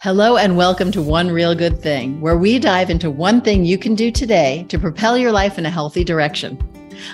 Hello, 0.00 0.36
and 0.36 0.56
welcome 0.56 0.92
to 0.92 1.02
One 1.02 1.28
Real 1.28 1.54
Good 1.54 1.82
Thing, 1.82 2.20
where 2.20 2.38
we 2.38 2.58
dive 2.58 2.88
into 2.88 3.10
one 3.10 3.40
thing 3.40 3.64
you 3.64 3.76
can 3.76 3.94
do 3.94 4.10
today 4.10 4.64
to 4.68 4.78
propel 4.78 5.18
your 5.18 5.32
life 5.32 5.58
in 5.58 5.66
a 5.66 5.70
healthy 5.70 6.04
direction. 6.04 6.56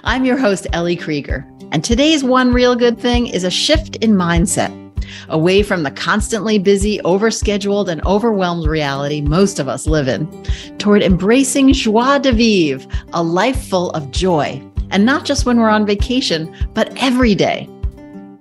I'm 0.04 0.24
your 0.24 0.36
host, 0.36 0.66
Ellie 0.72 0.94
Krieger, 0.96 1.46
and 1.72 1.82
today's 1.82 2.22
One 2.22 2.52
Real 2.52 2.76
Good 2.76 2.98
Thing 2.98 3.26
is 3.26 3.44
a 3.44 3.50
shift 3.50 3.96
in 3.96 4.12
mindset 4.12 4.84
away 5.28 5.62
from 5.62 5.82
the 5.82 5.90
constantly 5.90 6.58
busy, 6.58 6.98
overscheduled, 7.00 7.88
and 7.88 8.04
overwhelmed 8.06 8.66
reality 8.66 9.20
most 9.20 9.58
of 9.58 9.68
us 9.68 9.86
live 9.86 10.08
in 10.08 10.26
toward 10.78 11.02
embracing 11.02 11.72
joie 11.72 12.18
de 12.18 12.32
vivre, 12.32 12.86
a 13.12 13.22
life 13.22 13.66
full 13.66 13.90
of 13.92 14.10
joy. 14.10 14.62
And 14.90 15.04
not 15.04 15.24
just 15.24 15.46
when 15.46 15.58
we're 15.58 15.70
on 15.70 15.86
vacation, 15.86 16.54
but 16.74 16.92
every 17.02 17.34
day. 17.34 17.68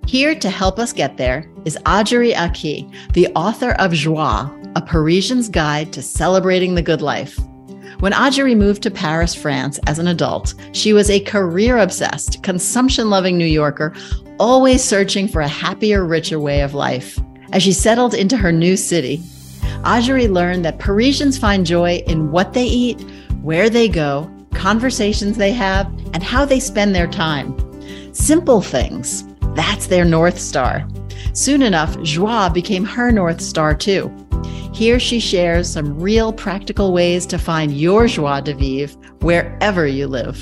Here 0.07 0.35
to 0.35 0.49
help 0.49 0.79
us 0.79 0.93
get 0.93 1.17
there 1.17 1.49
is 1.65 1.77
Ajiri 1.85 2.37
Aki, 2.37 2.89
the 3.13 3.27
author 3.29 3.71
of 3.71 3.93
Joie, 3.93 4.49
a 4.75 4.81
Parisian's 4.81 5.49
guide 5.49 5.93
to 5.93 6.01
celebrating 6.01 6.75
the 6.75 6.81
good 6.81 7.01
life. 7.01 7.39
When 7.99 8.11
Ajiri 8.11 8.55
moved 8.55 8.83
to 8.83 8.91
Paris, 8.91 9.33
France 9.33 9.79
as 9.87 9.99
an 9.99 10.07
adult, 10.07 10.55
she 10.73 10.91
was 10.91 11.09
a 11.09 11.21
career 11.21 11.77
obsessed, 11.77 12.43
consumption 12.43 13.09
loving 13.09 13.37
New 13.37 13.45
Yorker, 13.45 13.95
always 14.39 14.83
searching 14.83 15.27
for 15.27 15.41
a 15.41 15.47
happier, 15.47 16.05
richer 16.05 16.39
way 16.39 16.61
of 16.61 16.73
life. 16.73 17.17
As 17.53 17.63
she 17.63 17.71
settled 17.71 18.13
into 18.13 18.35
her 18.35 18.51
new 18.51 18.75
city, 18.75 19.19
Ajiri 19.83 20.29
learned 20.29 20.65
that 20.65 20.79
Parisians 20.79 21.37
find 21.37 21.65
joy 21.65 22.03
in 22.07 22.29
what 22.29 22.53
they 22.53 22.65
eat, 22.65 23.01
where 23.41 23.69
they 23.69 23.87
go, 23.87 24.29
conversations 24.53 25.37
they 25.37 25.53
have, 25.53 25.87
and 26.13 26.21
how 26.21 26.43
they 26.45 26.59
spend 26.59 26.93
their 26.93 27.07
time. 27.07 27.57
Simple 28.13 28.61
things 28.61 29.23
that's 29.55 29.87
their 29.87 30.05
North 30.05 30.39
Star. 30.39 30.87
Soon 31.33 31.61
enough, 31.61 31.99
joie 32.01 32.49
became 32.49 32.85
her 32.85 33.11
North 33.11 33.41
Star 33.41 33.75
too. 33.75 34.11
Here 34.73 34.99
she 34.99 35.19
shares 35.19 35.69
some 35.69 35.99
real 35.99 36.33
practical 36.33 36.93
ways 36.93 37.25
to 37.27 37.37
find 37.37 37.77
your 37.77 38.07
joie 38.07 38.41
de 38.41 38.53
vivre 38.53 38.95
wherever 39.21 39.85
you 39.85 40.07
live. 40.07 40.35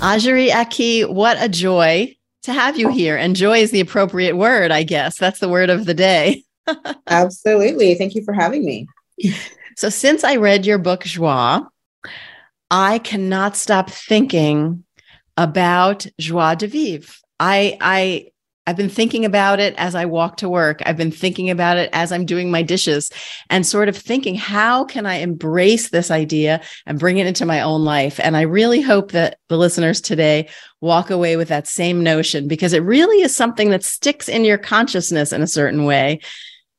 Ajiri 0.00 0.54
Aki, 0.54 1.06
what 1.06 1.36
a 1.40 1.48
joy 1.48 2.14
to 2.42 2.52
have 2.52 2.78
you 2.78 2.90
here. 2.90 3.16
And 3.16 3.34
joy 3.34 3.58
is 3.58 3.70
the 3.70 3.80
appropriate 3.80 4.36
word, 4.36 4.70
I 4.70 4.82
guess. 4.82 5.18
That's 5.18 5.40
the 5.40 5.48
word 5.48 5.70
of 5.70 5.86
the 5.86 5.94
day. 5.94 6.44
Absolutely. 7.06 7.94
Thank 7.94 8.14
you 8.14 8.22
for 8.22 8.34
having 8.34 8.64
me. 8.64 8.86
So, 9.76 9.88
since 9.88 10.24
I 10.24 10.36
read 10.36 10.64
your 10.64 10.78
book, 10.78 11.04
Joie, 11.04 11.66
I 12.70 12.98
cannot 12.98 13.56
stop 13.56 13.90
thinking 13.90 14.84
about 15.36 16.06
joie 16.18 16.54
de 16.54 16.66
vivre. 16.66 17.14
I 17.40 17.76
I 17.80 18.26
I've 18.68 18.76
been 18.76 18.88
thinking 18.88 19.24
about 19.24 19.60
it 19.60 19.74
as 19.78 19.94
I 19.94 20.06
walk 20.06 20.38
to 20.38 20.48
work. 20.48 20.82
I've 20.84 20.96
been 20.96 21.12
thinking 21.12 21.50
about 21.50 21.76
it 21.76 21.88
as 21.92 22.10
I'm 22.10 22.26
doing 22.26 22.50
my 22.50 22.62
dishes 22.62 23.10
and 23.48 23.64
sort 23.64 23.88
of 23.88 23.96
thinking, 23.96 24.34
how 24.34 24.84
can 24.84 25.06
I 25.06 25.16
embrace 25.16 25.90
this 25.90 26.10
idea 26.10 26.60
and 26.84 26.98
bring 26.98 27.18
it 27.18 27.28
into 27.28 27.46
my 27.46 27.60
own 27.60 27.84
life? 27.84 28.18
And 28.20 28.36
I 28.36 28.40
really 28.40 28.80
hope 28.80 29.12
that 29.12 29.38
the 29.48 29.56
listeners 29.56 30.00
today 30.00 30.48
walk 30.80 31.10
away 31.10 31.36
with 31.36 31.46
that 31.48 31.68
same 31.68 32.02
notion 32.02 32.48
because 32.48 32.72
it 32.72 32.82
really 32.82 33.22
is 33.22 33.36
something 33.36 33.70
that 33.70 33.84
sticks 33.84 34.28
in 34.28 34.44
your 34.44 34.58
consciousness 34.58 35.32
in 35.32 35.42
a 35.42 35.46
certain 35.46 35.84
way. 35.84 36.20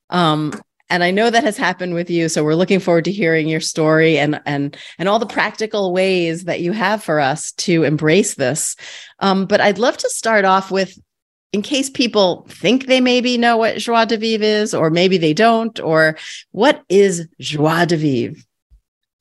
Um, 0.10 0.54
and 0.90 1.04
I 1.04 1.12
know 1.12 1.30
that 1.30 1.44
has 1.44 1.58
happened 1.58 1.94
with 1.94 2.10
you. 2.10 2.30
So 2.30 2.44
we're 2.44 2.56
looking 2.56 2.80
forward 2.80 3.06
to 3.06 3.12
hearing 3.12 3.48
your 3.48 3.60
story 3.60 4.18
and 4.18 4.42
and 4.46 4.78
and 4.98 5.10
all 5.10 5.20
the 5.20 5.26
practical 5.26 5.94
ways 5.94 6.46
that 6.46 6.62
you 6.62 6.72
have 6.72 7.04
for 7.04 7.20
us 7.20 7.52
to 7.54 7.84
embrace 7.84 8.36
this. 8.36 8.76
Um, 9.20 9.46
but 9.46 9.62
I'd 9.62 9.80
love 9.80 9.98
to 9.98 10.10
start 10.10 10.46
off 10.46 10.72
with, 10.72 10.98
in 11.52 11.62
case 11.62 11.90
people 11.90 12.48
think 12.50 12.86
they 12.86 13.02
maybe 13.02 13.38
know 13.38 13.58
what 13.58 13.78
joie 13.78 14.06
de 14.06 14.18
vivre 14.18 14.46
is, 14.46 14.74
or 14.74 14.90
maybe 14.90 15.18
they 15.18 15.34
don't, 15.34 15.80
or 15.80 16.18
what 16.52 16.84
is 16.90 17.28
joie 17.40 17.86
de 17.86 17.98
vivre? 17.98 18.42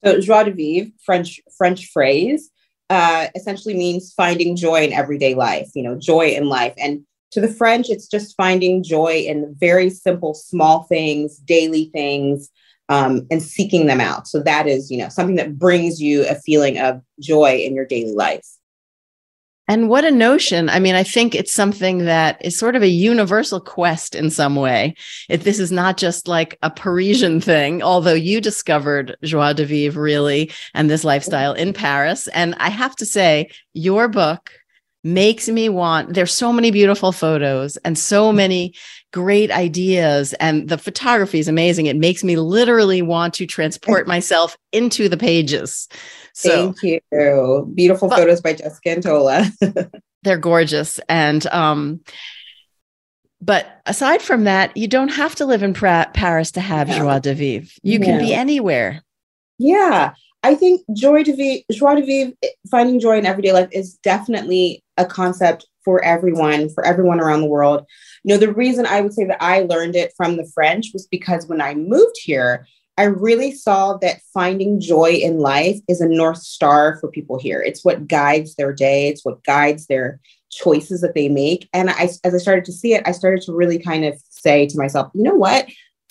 So 0.05 0.20
joie 0.20 0.45
de 0.45 0.53
vivre, 0.53 0.91
French 1.05 1.41
French 1.56 1.91
phrase, 1.92 2.51
uh, 2.91 3.27
essentially 3.34 3.75
means 3.75 4.12
finding 4.12 4.55
joy 4.55 4.85
in 4.85 4.92
everyday 4.92 5.35
life. 5.35 5.70
You 5.74 5.83
know, 5.83 5.96
joy 5.98 6.29
in 6.29 6.48
life 6.48 6.74
and 6.79 7.05
to 7.33 7.41
the 7.41 7.48
French, 7.48 7.91
it's 7.91 8.09
just 8.09 8.37
finding 8.37 8.83
joy 8.83 9.25
in 9.27 9.55
very 9.59 9.91
simple, 9.91 10.35
small 10.35 10.85
things, 10.85 11.39
daily 11.39 11.91
things, 11.92 12.51
um, 12.89 13.27
and 13.31 13.42
seeking 13.42 13.87
them 13.87 14.01
out. 14.01 14.29
So 14.29 14.41
that 14.42 14.67
is, 14.67 14.91
you 14.91 14.98
know, 14.98 15.09
something 15.09 15.36
that 15.36 15.59
brings 15.59 16.01
you 16.01 16.27
a 16.29 16.36
feeling 16.36 16.79
of 16.79 17.03
joy 17.20 17.57
in 17.57 17.75
your 17.75 17.86
daily 17.86 18.13
life. 18.13 18.47
And 19.69 19.89
what 19.89 20.05
a 20.05 20.13
notion. 20.13 20.69
I 20.69 20.79
mean, 20.79 20.95
I 20.95 21.03
think 21.03 21.35
it's 21.35 21.53
something 21.53 22.05
that 22.05 22.42
is 22.45 22.57
sort 22.57 22.77
of 22.77 22.83
a 22.83 22.89
universal 22.89 23.59
quest 23.59 24.15
in 24.15 24.31
some 24.31 24.55
way. 24.55 24.95
If 25.29 25.42
this 25.42 25.59
is 25.59 25.73
not 25.73 25.97
just 25.97 26.29
like 26.29 26.57
a 26.63 26.70
Parisian 26.70 27.41
thing, 27.41 27.83
although 27.83 28.15
you 28.15 28.41
discovered 28.41 29.17
joie 29.25 29.55
de 29.55 29.65
vivre 29.65 30.01
really 30.01 30.53
and 30.73 30.89
this 30.89 31.03
lifestyle 31.03 31.53
in 31.53 31.73
Paris. 31.73 32.29
And 32.29 32.55
I 32.61 32.69
have 32.69 32.95
to 32.97 33.07
say, 33.07 33.51
your 33.73 34.07
book, 34.07 34.53
makes 35.06 35.48
me 35.48 35.68
want 35.68 36.14
there's 36.14 36.34
so 36.34 36.52
many 36.52 36.70
beautiful 36.70 37.12
photos 37.12 37.77
and 37.78 37.96
so 37.96 38.33
many 38.33 38.74
great 39.12 39.50
ideas 39.52 40.34
and 40.34 40.68
the 40.68 40.77
photography 40.77 41.39
is 41.39 41.48
amazing. 41.48 41.86
It 41.86 41.96
makes 41.96 42.24
me 42.24 42.36
literally 42.36 43.02
want 43.02 43.33
to 43.34 43.46
transport 43.46 44.06
myself 44.06 44.56
into 44.72 45.08
the 45.08 45.17
pages. 45.17 45.89
So, 46.34 46.72
thank 46.72 47.02
you. 47.12 47.72
Beautiful 47.74 48.08
but, 48.08 48.18
photos 48.18 48.40
by 48.40 48.55
jessica 48.55 48.90
and 48.90 49.02
tola. 49.02 49.46
They're 50.22 50.39
gorgeous 50.39 50.98
and 51.08 51.46
um 51.46 52.00
but 53.40 53.80
aside 53.86 54.23
from 54.23 54.44
that 54.44 54.77
you 54.77 54.88
don't 54.88 55.08
have 55.08 55.36
to 55.36 55.46
live 55.46 55.62
in 55.62 55.73
pra- 55.73 56.11
paris 56.14 56.50
to 56.52 56.61
have 56.61 56.88
no. 56.88 56.98
joie 56.98 57.20
de 57.20 57.34
vivre. 57.34 57.70
You 57.83 58.00
no. 58.00 58.06
can 58.06 58.18
be 58.18 58.34
anywhere. 58.34 59.02
Yeah. 59.58 60.14
I 60.42 60.55
think 60.55 60.83
joy 60.92 61.23
de 61.23 61.34
vivre, 61.34 61.64
joie 61.73 61.96
de 61.96 62.02
vivre, 62.02 62.33
finding 62.70 63.00
joy 63.00 63.18
in 63.18 63.27
everyday 63.27 63.52
life 63.52 63.68
is 63.73 63.94
definitely 64.02 64.83
a 64.96 65.05
concept 65.05 65.67
for 65.84 66.02
everyone, 66.05 66.68
for 66.68 66.84
everyone 66.84 67.20
around 67.20 67.40
the 67.40 67.46
world. 67.46 67.86
You 68.24 68.34
know, 68.34 68.39
the 68.39 68.52
reason 68.52 68.86
I 68.86 69.01
would 69.01 69.14
say 69.14 69.24
that 69.24 69.42
I 69.42 69.62
learned 69.62 69.95
it 69.95 70.12
from 70.17 70.36
the 70.36 70.51
French 70.52 70.90
was 70.92 71.07
because 71.07 71.46
when 71.46 71.61
I 71.61 71.74
moved 71.74 72.17
here, 72.23 72.67
I 72.98 73.05
really 73.05 73.52
saw 73.52 73.98
that 73.98 74.20
finding 74.33 74.80
joy 74.80 75.11
in 75.23 75.39
life 75.39 75.79
is 75.86 76.01
a 76.01 76.08
North 76.08 76.39
Star 76.39 76.98
for 76.98 77.11
people 77.11 77.39
here. 77.39 77.62
It's 77.62 77.85
what 77.85 78.08
guides 78.08 78.55
their 78.55 78.73
day, 78.73 79.08
it's 79.08 79.24
what 79.24 79.45
guides 79.45 79.86
their 79.86 80.18
choices 80.51 81.02
that 81.02 81.14
they 81.14 81.29
make. 81.29 81.68
And 81.73 81.90
I, 81.90 82.08
as 82.24 82.35
I 82.35 82.39
started 82.39 82.64
to 82.67 82.73
see 82.73 82.95
it, 82.95 83.02
I 83.06 83.12
started 83.12 83.42
to 83.42 83.52
really 83.52 83.79
kind 83.79 84.05
of 84.05 84.20
say 84.30 84.67
to 84.67 84.79
myself, 84.79 85.11
you 85.14 85.23
know 85.23 85.35
what? 85.35 85.67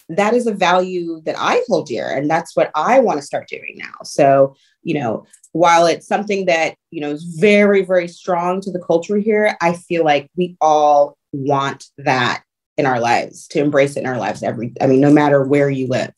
That 0.10 0.34
is 0.34 0.48
a 0.48 0.54
value 0.54 1.22
that 1.26 1.36
I 1.38 1.64
hold 1.68 1.88
dear. 1.88 2.10
And 2.10 2.30
that's 2.30 2.56
what 2.56 2.72
I 2.76 3.00
want 3.00 3.20
to 3.20 3.26
start 3.26 3.48
doing 3.48 3.76
now. 3.76 3.94
So, 4.04 4.56
you 4.84 4.94
know, 4.94 5.26
while 5.52 5.86
it's 5.86 6.08
something 6.08 6.46
that, 6.46 6.76
you 6.92 7.02
know, 7.02 7.12
is 7.12 7.24
very, 7.24 7.84
very 7.84 8.08
strong 8.08 8.62
to 8.62 8.72
the 8.72 8.80
culture 8.80 9.18
here, 9.18 9.58
I 9.62 9.74
feel 9.74 10.04
like 10.04 10.30
we 10.36 10.58
all 10.62 11.18
want 11.32 11.86
that 11.98 12.44
in 12.78 12.86
our 12.86 13.00
lives 13.00 13.48
to 13.48 13.60
embrace 13.60 13.96
it 13.96 14.02
in 14.02 14.06
our 14.06 14.18
lives 14.18 14.44
every, 14.44 14.74
I 14.82 14.88
mean, 14.88 15.00
no 15.00 15.12
matter 15.12 15.44
where 15.44 15.70
you 15.70 15.88
live. 15.88 16.14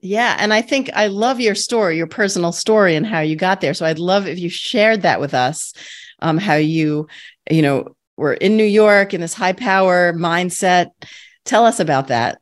Yeah. 0.00 0.36
And 0.38 0.52
I 0.52 0.62
think 0.62 0.90
I 0.94 1.06
love 1.06 1.40
your 1.40 1.54
story, 1.54 1.96
your 1.96 2.06
personal 2.06 2.52
story 2.52 2.96
and 2.96 3.06
how 3.06 3.20
you 3.20 3.34
got 3.34 3.60
there. 3.60 3.72
So 3.72 3.86
I'd 3.86 3.98
love 3.98 4.26
if 4.26 4.38
you 4.38 4.50
shared 4.50 5.02
that 5.02 5.20
with 5.20 5.32
us, 5.32 5.72
um, 6.20 6.36
how 6.38 6.54
you, 6.54 7.08
you 7.50 7.62
know, 7.62 7.96
were 8.16 8.34
in 8.34 8.56
New 8.56 8.64
York 8.64 9.14
in 9.14 9.20
this 9.20 9.34
high 9.34 9.52
power 9.52 10.12
mindset. 10.12 10.90
Tell 11.44 11.64
us 11.64 11.80
about 11.80 12.08
that. 12.08 12.38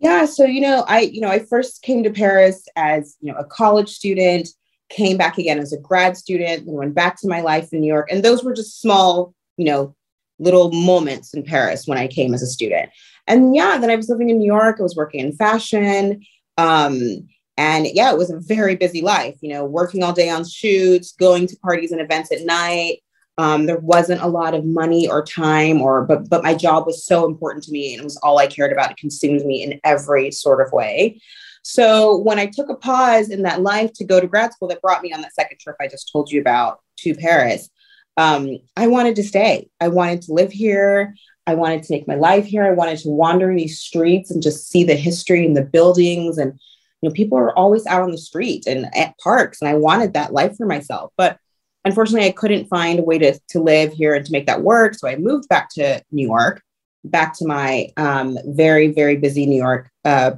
Yeah, 0.00 0.26
so 0.26 0.44
you 0.44 0.60
know, 0.60 0.84
I 0.86 1.00
you 1.00 1.20
know, 1.20 1.28
I 1.28 1.40
first 1.40 1.82
came 1.82 2.02
to 2.04 2.10
Paris 2.10 2.66
as, 2.76 3.16
you 3.20 3.32
know, 3.32 3.38
a 3.38 3.44
college 3.44 3.90
student, 3.90 4.48
came 4.90 5.16
back 5.16 5.38
again 5.38 5.58
as 5.58 5.72
a 5.72 5.78
grad 5.78 6.16
student, 6.16 6.66
and 6.66 6.76
went 6.76 6.94
back 6.94 7.20
to 7.20 7.28
my 7.28 7.40
life 7.40 7.72
in 7.72 7.80
New 7.80 7.92
York. 7.92 8.08
And 8.10 8.22
those 8.22 8.44
were 8.44 8.54
just 8.54 8.80
small, 8.80 9.34
you 9.56 9.64
know, 9.64 9.94
little 10.38 10.70
moments 10.72 11.34
in 11.34 11.42
Paris 11.42 11.86
when 11.86 11.98
I 11.98 12.06
came 12.06 12.32
as 12.32 12.42
a 12.42 12.46
student. 12.46 12.90
And 13.26 13.54
yeah, 13.54 13.76
then 13.78 13.90
I 13.90 13.96
was 13.96 14.08
living 14.08 14.30
in 14.30 14.38
New 14.38 14.46
York, 14.46 14.76
I 14.78 14.82
was 14.82 14.96
working 14.96 15.20
in 15.20 15.32
fashion. 15.32 16.22
Um, 16.56 17.28
and 17.56 17.88
yeah, 17.92 18.12
it 18.12 18.18
was 18.18 18.30
a 18.30 18.38
very 18.38 18.76
busy 18.76 19.02
life, 19.02 19.36
you 19.40 19.52
know, 19.52 19.64
working 19.64 20.04
all 20.04 20.12
day 20.12 20.30
on 20.30 20.44
shoots, 20.44 21.12
going 21.12 21.48
to 21.48 21.56
parties 21.56 21.90
and 21.90 22.00
events 22.00 22.30
at 22.30 22.44
night, 22.44 22.98
um, 23.38 23.66
there 23.66 23.78
wasn't 23.78 24.20
a 24.20 24.26
lot 24.26 24.52
of 24.52 24.64
money 24.64 25.08
or 25.08 25.24
time 25.24 25.80
or 25.80 26.04
but 26.04 26.28
but 26.28 26.42
my 26.42 26.54
job 26.54 26.86
was 26.86 27.06
so 27.06 27.24
important 27.24 27.64
to 27.64 27.72
me 27.72 27.94
and 27.94 28.00
it 28.00 28.04
was 28.04 28.18
all 28.18 28.38
i 28.38 28.46
cared 28.46 28.72
about. 28.72 28.90
It 28.90 28.96
consumed 28.96 29.46
me 29.46 29.62
in 29.62 29.80
every 29.84 30.30
sort 30.32 30.60
of 30.60 30.72
way. 30.72 31.20
So 31.62 32.18
when 32.18 32.38
i 32.38 32.46
took 32.46 32.68
a 32.68 32.74
pause 32.74 33.30
in 33.30 33.42
that 33.42 33.62
life 33.62 33.92
to 33.94 34.04
go 34.04 34.20
to 34.20 34.26
grad 34.26 34.52
school 34.52 34.68
that 34.68 34.82
brought 34.82 35.02
me 35.02 35.12
on 35.12 35.22
that 35.22 35.34
second 35.34 35.58
trip 35.58 35.76
i 35.80 35.86
just 35.86 36.10
told 36.12 36.30
you 36.30 36.40
about 36.40 36.80
to 36.98 37.14
paris 37.14 37.70
um, 38.16 38.58
i 38.76 38.88
wanted 38.88 39.16
to 39.16 39.22
stay. 39.22 39.70
I 39.80 39.88
wanted 39.88 40.22
to 40.22 40.32
live 40.32 40.52
here. 40.52 41.14
I 41.46 41.54
wanted 41.54 41.84
to 41.84 41.92
make 41.92 42.08
my 42.08 42.16
life 42.16 42.44
here. 42.44 42.64
I 42.64 42.72
wanted 42.72 42.98
to 42.98 43.08
wander 43.08 43.54
these 43.54 43.78
streets 43.78 44.30
and 44.30 44.42
just 44.42 44.68
see 44.68 44.84
the 44.84 44.96
history 44.96 45.46
and 45.46 45.56
the 45.56 45.64
buildings 45.64 46.36
and 46.36 46.58
you 47.00 47.08
know 47.08 47.12
people 47.14 47.38
are 47.38 47.56
always 47.56 47.86
out 47.86 48.02
on 48.02 48.10
the 48.10 48.18
street 48.18 48.66
and 48.66 48.86
at 48.96 49.16
parks 49.18 49.62
and 49.62 49.68
i 49.68 49.74
wanted 49.74 50.14
that 50.14 50.32
life 50.32 50.56
for 50.56 50.66
myself. 50.66 51.12
But 51.16 51.38
unfortunately, 51.84 52.28
I 52.28 52.32
couldn't 52.32 52.68
find 52.68 52.98
a 52.98 53.02
way 53.02 53.18
to, 53.18 53.38
to 53.50 53.60
live 53.60 53.92
here 53.92 54.14
and 54.14 54.24
to 54.24 54.32
make 54.32 54.46
that 54.46 54.62
work. 54.62 54.94
So 54.94 55.08
I 55.08 55.16
moved 55.16 55.48
back 55.48 55.68
to 55.74 56.02
New 56.10 56.26
York. 56.26 56.62
back 57.04 57.32
to 57.38 57.46
my 57.46 57.90
um, 57.96 58.38
very, 58.44 58.88
very 58.88 59.16
busy 59.16 59.46
New 59.46 59.60
York 59.60 59.90
uh, 60.04 60.32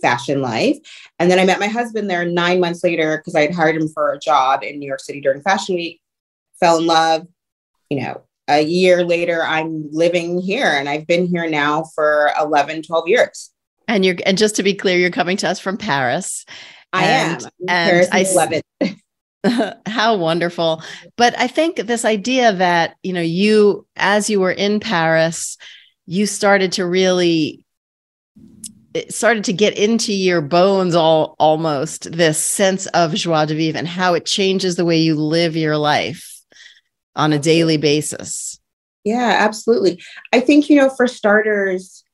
fashion 0.00 0.40
life. 0.40 0.78
And 1.18 1.30
then 1.30 1.38
I 1.38 1.44
met 1.44 1.60
my 1.60 1.66
husband 1.66 2.08
there 2.08 2.24
nine 2.24 2.60
months 2.60 2.82
later 2.84 3.18
because 3.18 3.34
I 3.34 3.42
had 3.42 3.54
hired 3.54 3.76
him 3.76 3.88
for 3.88 4.12
a 4.12 4.18
job 4.18 4.62
in 4.62 4.78
New 4.78 4.86
York 4.86 5.00
City 5.00 5.20
during 5.20 5.42
Fashion 5.42 5.74
Week, 5.74 6.00
fell 6.60 6.78
in 6.78 6.86
love. 6.86 7.26
You 7.90 8.02
know, 8.02 8.22
a 8.48 8.62
year 8.62 9.04
later, 9.04 9.42
I'm 9.42 9.88
living 9.92 10.40
here 10.40 10.66
and 10.72 10.88
I've 10.88 11.06
been 11.06 11.26
here 11.26 11.48
now 11.48 11.84
for 11.94 12.32
11, 12.40 12.82
12 12.82 13.08
years. 13.08 13.52
And 13.88 14.04
you're, 14.04 14.16
and 14.24 14.36
just 14.36 14.56
to 14.56 14.62
be 14.62 14.74
clear, 14.74 14.98
you're 14.98 15.10
coming 15.10 15.36
to 15.38 15.48
us 15.48 15.60
from 15.60 15.76
Paris. 15.76 16.44
I 16.92 17.04
and, 17.04 17.42
am. 17.42 17.50
And 17.68 17.68
Paris 17.68 18.08
I 18.12 18.26
love 18.34 18.52
it. 18.52 18.64
How 19.86 20.16
wonderful. 20.16 20.82
But 21.16 21.38
I 21.38 21.46
think 21.46 21.76
this 21.76 22.04
idea 22.04 22.52
that, 22.52 22.96
you 23.02 23.12
know, 23.12 23.20
you, 23.20 23.86
as 23.96 24.28
you 24.30 24.40
were 24.40 24.52
in 24.52 24.80
Paris, 24.80 25.56
you 26.06 26.26
started 26.26 26.72
to 26.72 26.86
really 26.86 27.64
it 28.94 29.12
started 29.12 29.44
to 29.44 29.52
get 29.52 29.76
into 29.76 30.14
your 30.14 30.40
bones 30.40 30.94
all 30.94 31.36
almost 31.38 32.10
this 32.12 32.42
sense 32.42 32.86
of 32.88 33.12
joie 33.12 33.44
de 33.44 33.54
vivre 33.54 33.76
and 33.76 33.86
how 33.86 34.14
it 34.14 34.24
changes 34.24 34.76
the 34.76 34.86
way 34.86 34.96
you 34.96 35.14
live 35.14 35.54
your 35.54 35.76
life 35.76 36.40
on 37.14 37.34
a 37.34 37.38
daily 37.38 37.76
basis. 37.76 38.58
Yeah, 39.04 39.36
absolutely. 39.38 40.02
I 40.32 40.40
think, 40.40 40.70
you 40.70 40.76
know, 40.76 40.88
for 40.88 41.06
starters, 41.06 42.04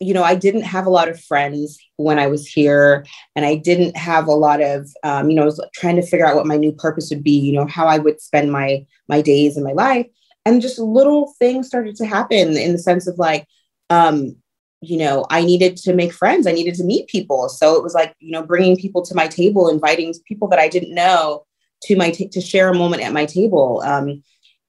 you 0.00 0.12
know, 0.12 0.22
I 0.22 0.34
didn't 0.34 0.62
have 0.62 0.86
a 0.86 0.90
lot 0.90 1.08
of 1.08 1.20
friends 1.22 1.78
when 1.96 2.18
I 2.18 2.26
was 2.26 2.46
here, 2.46 3.04
and 3.36 3.46
I 3.46 3.54
didn't 3.56 3.96
have 3.96 4.26
a 4.26 4.32
lot 4.32 4.60
of, 4.60 4.90
um, 5.04 5.30
you 5.30 5.36
know, 5.36 5.42
I 5.42 5.46
was 5.46 5.64
trying 5.74 5.96
to 5.96 6.02
figure 6.02 6.26
out 6.26 6.36
what 6.36 6.46
my 6.46 6.56
new 6.56 6.72
purpose 6.72 7.10
would 7.10 7.22
be, 7.22 7.38
you 7.38 7.52
know, 7.52 7.66
how 7.66 7.86
I 7.86 7.98
would 7.98 8.20
spend 8.20 8.50
my 8.52 8.86
my 9.08 9.20
days 9.20 9.56
and 9.56 9.64
my 9.64 9.72
life, 9.72 10.06
and 10.44 10.60
just 10.62 10.78
little 10.78 11.34
things 11.38 11.66
started 11.66 11.96
to 11.96 12.06
happen 12.06 12.56
in 12.56 12.72
the 12.72 12.78
sense 12.78 13.06
of 13.06 13.18
like, 13.18 13.46
um, 13.90 14.36
you 14.80 14.98
know, 14.98 15.26
I 15.30 15.44
needed 15.44 15.76
to 15.78 15.94
make 15.94 16.12
friends, 16.12 16.46
I 16.46 16.52
needed 16.52 16.74
to 16.76 16.84
meet 16.84 17.08
people, 17.08 17.48
so 17.48 17.76
it 17.76 17.82
was 17.82 17.94
like, 17.94 18.14
you 18.18 18.32
know, 18.32 18.42
bringing 18.42 18.76
people 18.76 19.02
to 19.02 19.14
my 19.14 19.28
table, 19.28 19.68
inviting 19.68 20.12
people 20.26 20.48
that 20.48 20.58
I 20.58 20.68
didn't 20.68 20.94
know 20.94 21.44
to 21.84 21.96
my 21.96 22.10
t- 22.10 22.28
to 22.28 22.40
share 22.40 22.68
a 22.68 22.74
moment 22.74 23.02
at 23.02 23.12
my 23.12 23.26
table, 23.26 23.80
um, 23.84 24.22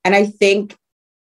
and 0.04 0.16
I 0.16 0.28
think 0.28 0.76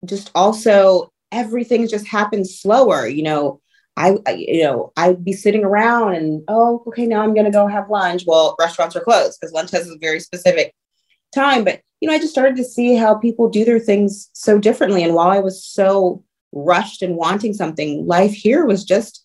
just 0.07 0.31
also 0.35 1.13
everything 1.31 1.87
just 1.87 2.07
happens 2.07 2.59
slower, 2.59 3.07
you 3.07 3.23
know 3.23 3.60
I, 4.01 4.33
you 4.33 4.63
know, 4.63 4.93
I'd 4.97 5.25
be 5.25 5.33
sitting 5.33 5.65
around 5.65 6.15
and, 6.15 6.43
oh, 6.49 6.83
okay, 6.87 7.07
now 7.07 7.21
I'm 7.23 7.35
going 7.35 7.45
to 7.45 7.51
go 7.51 7.67
have 7.67 7.91
lunch. 7.91 8.25
Well, 8.27 8.57
restaurants 8.59 8.97
are 8.97 9.01
closed 9.01 9.39
because 9.39 9.53
lunch 9.53 9.71
has 9.73 9.89
a 9.89 9.99
very 9.99 10.21
specific 10.21 10.75
time. 11.35 11.65
But, 11.65 11.83
you 12.01 12.09
know, 12.09 12.15
I 12.15 12.19
just 12.19 12.33
started 12.33 12.57
to 12.57 12.65
see 12.65 12.95
how 12.95 13.15
people 13.15 13.49
do 13.49 13.65
their 13.65 13.79
things 13.79 14.31
so 14.33 14.59
differently. 14.59 15.05
And 15.05 15.15
while 15.15 15.31
I 15.31 15.41
was 15.41 15.65
so 15.65 16.25
rushed 16.53 17.03
and 17.03 17.17
wanting 17.17 17.53
something, 17.53 18.07
life 18.07 18.33
here 18.33 18.65
was 18.65 18.85
just, 18.85 19.25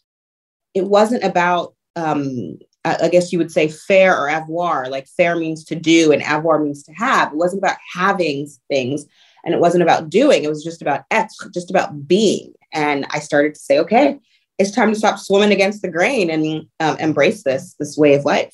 it 0.74 0.86
wasn't 0.86 1.24
about, 1.24 1.74
um, 1.96 2.60
I 2.84 3.08
guess 3.08 3.34
you 3.34 3.40
would 3.40 3.52
say 3.52 3.70
faire 3.70 4.16
or 4.16 4.30
avoir. 4.30 4.90
Like 4.90 5.08
faire 5.08 5.36
means 5.36 5.64
to 5.66 5.76
do 5.76 6.12
and 6.12 6.22
avoir 6.22 6.60
means 6.60 6.84
to 6.84 6.94
have. 6.94 7.32
It 7.32 7.38
wasn't 7.38 7.64
about 7.64 7.78
having 7.94 8.48
things 8.68 9.06
and 9.44 9.54
it 9.54 9.60
wasn't 9.60 9.84
about 9.84 10.10
doing. 10.10 10.44
It 10.44 10.50
was 10.50 10.64
just 10.64 10.82
about 10.82 11.06
être, 11.12 11.52
just 11.54 11.72
about 11.72 12.08
being. 12.08 12.54
And 12.74 13.08
I 13.10 13.20
started 13.20 13.56
to 13.56 13.60
say, 13.60 13.80
okay, 13.80 14.20
it's 14.58 14.72
time 14.72 14.90
to 14.90 14.98
stop 14.98 15.20
swimming 15.20 15.52
against 15.52 15.82
the 15.82 15.90
grain 15.90 16.30
and 16.30 16.68
um, 16.80 16.98
embrace 16.98 17.44
this 17.44 17.76
this 17.80 17.98
way 17.98 18.14
of 18.16 18.26
life. 18.26 18.54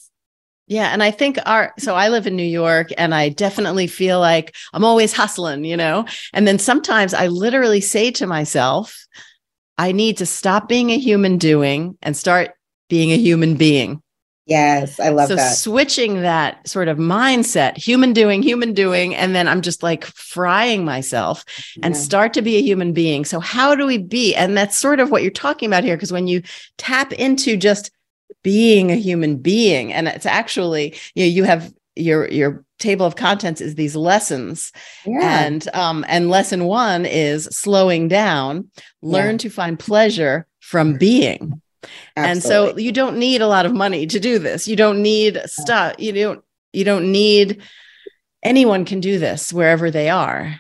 Yeah 0.68 0.88
and 0.94 1.04
i 1.04 1.12
think 1.12 1.38
our 1.46 1.74
so 1.78 1.96
i 1.96 2.08
live 2.08 2.28
in 2.28 2.36
new 2.38 2.44
york 2.44 2.90
and 2.98 3.14
i 3.14 3.28
definitely 3.28 3.88
feel 3.88 4.22
like 4.22 4.56
i'm 4.74 4.86
always 4.86 5.12
hustling 5.12 5.66
you 5.66 5.76
know? 5.76 6.06
And 6.34 6.48
then 6.48 6.60
sometimes 6.60 7.14
i 7.14 7.28
literally 7.28 7.82
say 7.82 8.10
to 8.12 8.26
myself 8.26 9.06
i 9.78 9.92
need 9.92 10.18
to 10.18 10.26
stop 10.26 10.70
being 10.70 10.92
a 10.92 10.98
human 10.98 11.38
doing 11.38 11.98
and 12.02 12.16
start 12.16 12.52
being 12.90 13.12
a 13.12 13.18
human 13.18 13.56
being 13.56 14.02
Yes, 14.52 15.00
I 15.00 15.10
love 15.10 15.30
that. 15.30 15.38
so 15.38 15.44
that. 15.44 15.56
switching 15.56 16.22
that 16.24 16.68
sort 16.68 16.90
of 16.90 16.98
mindset, 16.98 17.78
human 17.78 18.12
doing, 18.12 18.44
human 18.44 18.74
doing, 18.74 19.16
and 19.16 19.34
then 19.34 19.48
I'm 19.48 19.62
just 19.62 19.82
like 19.82 20.04
frying 20.06 20.84
myself 20.84 21.46
and 21.82 21.96
yeah. 21.96 22.02
start 22.02 22.34
to 22.34 22.42
be 22.42 22.58
a 22.58 22.62
human 22.62 22.92
being. 22.92 23.24
So 23.24 23.40
how 23.40 23.76
do 23.76 23.88
we 23.88 23.98
be? 23.98 24.36
And 24.36 24.58
that's 24.58 24.78
sort 24.78 25.00
of 25.00 25.10
what 25.10 25.22
you're 25.22 25.32
talking 25.32 25.68
about 25.68 25.86
here. 25.86 25.96
Because 25.96 26.12
when 26.12 26.28
you 26.28 26.42
tap 26.78 27.14
into 27.14 27.56
just 27.56 27.92
being 28.44 28.92
a 28.92 28.96
human 28.96 29.38
being, 29.38 29.94
and 29.94 30.10
it's 30.10 30.26
actually, 30.26 30.96
you 31.16 31.24
know, 31.24 31.30
you 31.30 31.46
have 31.46 31.74
your 31.96 32.28
your 32.30 32.66
table 32.78 33.06
of 33.06 33.16
contents 33.16 33.62
is 33.62 33.76
these 33.76 33.96
lessons 33.96 34.72
yeah. 35.06 35.46
and 35.46 35.68
um 35.76 36.04
and 36.08 36.30
lesson 36.30 36.66
one 36.66 37.06
is 37.06 37.46
slowing 37.52 38.08
down 38.08 38.68
learn 39.02 39.34
yeah. 39.34 39.38
to 39.38 39.50
find 39.50 39.78
pleasure 39.78 40.48
from 40.60 40.98
being 40.98 41.61
and 42.16 42.44
so 42.44 42.78
you 42.78 42.92
don't 42.92 43.18
need 43.18 43.42
a 43.42 43.48
lot 43.48 43.66
of 43.66 43.74
money 43.74 44.06
to 44.08 44.20
do 44.20 44.40
this. 44.40 44.68
You 44.68 44.76
don't 44.76 45.02
need 45.02 45.42
stuff. 45.46 45.96
You 45.98 46.12
don't 46.14 46.44
you 46.74 46.84
don't 46.84 47.12
need 47.12 47.62
anyone 48.44 48.86
can 48.86 49.00
do 49.00 49.20
this 49.20 49.54
wherever 49.54 49.92
they 49.92 50.10
are. 50.10 50.56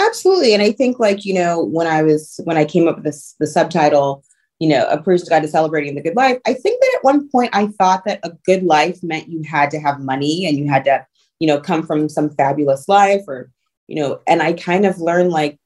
Absolutely. 0.00 0.54
And 0.54 0.62
I 0.62 0.72
think 0.72 0.98
like, 0.98 1.24
you 1.24 1.34
know, 1.34 1.62
when 1.62 1.86
I 1.86 2.02
was 2.02 2.40
when 2.44 2.56
I 2.56 2.64
came 2.64 2.88
up 2.88 2.96
with 2.96 3.04
this 3.04 3.34
the 3.38 3.46
subtitle, 3.46 4.24
you 4.58 4.68
know, 4.68 4.86
a 4.88 5.00
Parisian's 5.00 5.28
guide 5.28 5.42
to 5.42 5.48
celebrating 5.48 5.94
the 5.94 6.02
good 6.02 6.16
life, 6.16 6.38
I 6.46 6.54
think 6.54 6.80
that 6.80 6.96
at 6.96 7.04
one 7.04 7.28
point 7.28 7.50
I 7.52 7.66
thought 7.66 8.04
that 8.06 8.20
a 8.22 8.32
good 8.44 8.62
life 8.62 9.02
meant 9.02 9.28
you 9.28 9.42
had 9.42 9.70
to 9.72 9.80
have 9.80 10.00
money 10.00 10.46
and 10.46 10.56
you 10.56 10.68
had 10.68 10.84
to, 10.84 11.06
you 11.38 11.46
know, 11.46 11.60
come 11.60 11.86
from 11.86 12.08
some 12.08 12.30
fabulous 12.30 12.88
life 12.88 13.22
or, 13.28 13.50
you 13.88 13.96
know, 13.96 14.20
and 14.26 14.42
I 14.42 14.54
kind 14.54 14.86
of 14.86 14.98
learned 14.98 15.30
like 15.30 15.58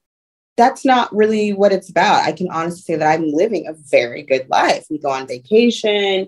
that's 0.57 0.85
not 0.85 1.13
really 1.13 1.51
what 1.53 1.71
it's 1.71 1.89
about. 1.89 2.23
I 2.23 2.31
can 2.31 2.49
honestly 2.51 2.81
say 2.81 2.95
that 2.95 3.11
I'm 3.11 3.31
living 3.31 3.67
a 3.67 3.73
very 3.73 4.23
good 4.23 4.47
life. 4.49 4.85
We 4.89 4.99
go 4.99 5.09
on 5.09 5.27
vacation, 5.27 6.27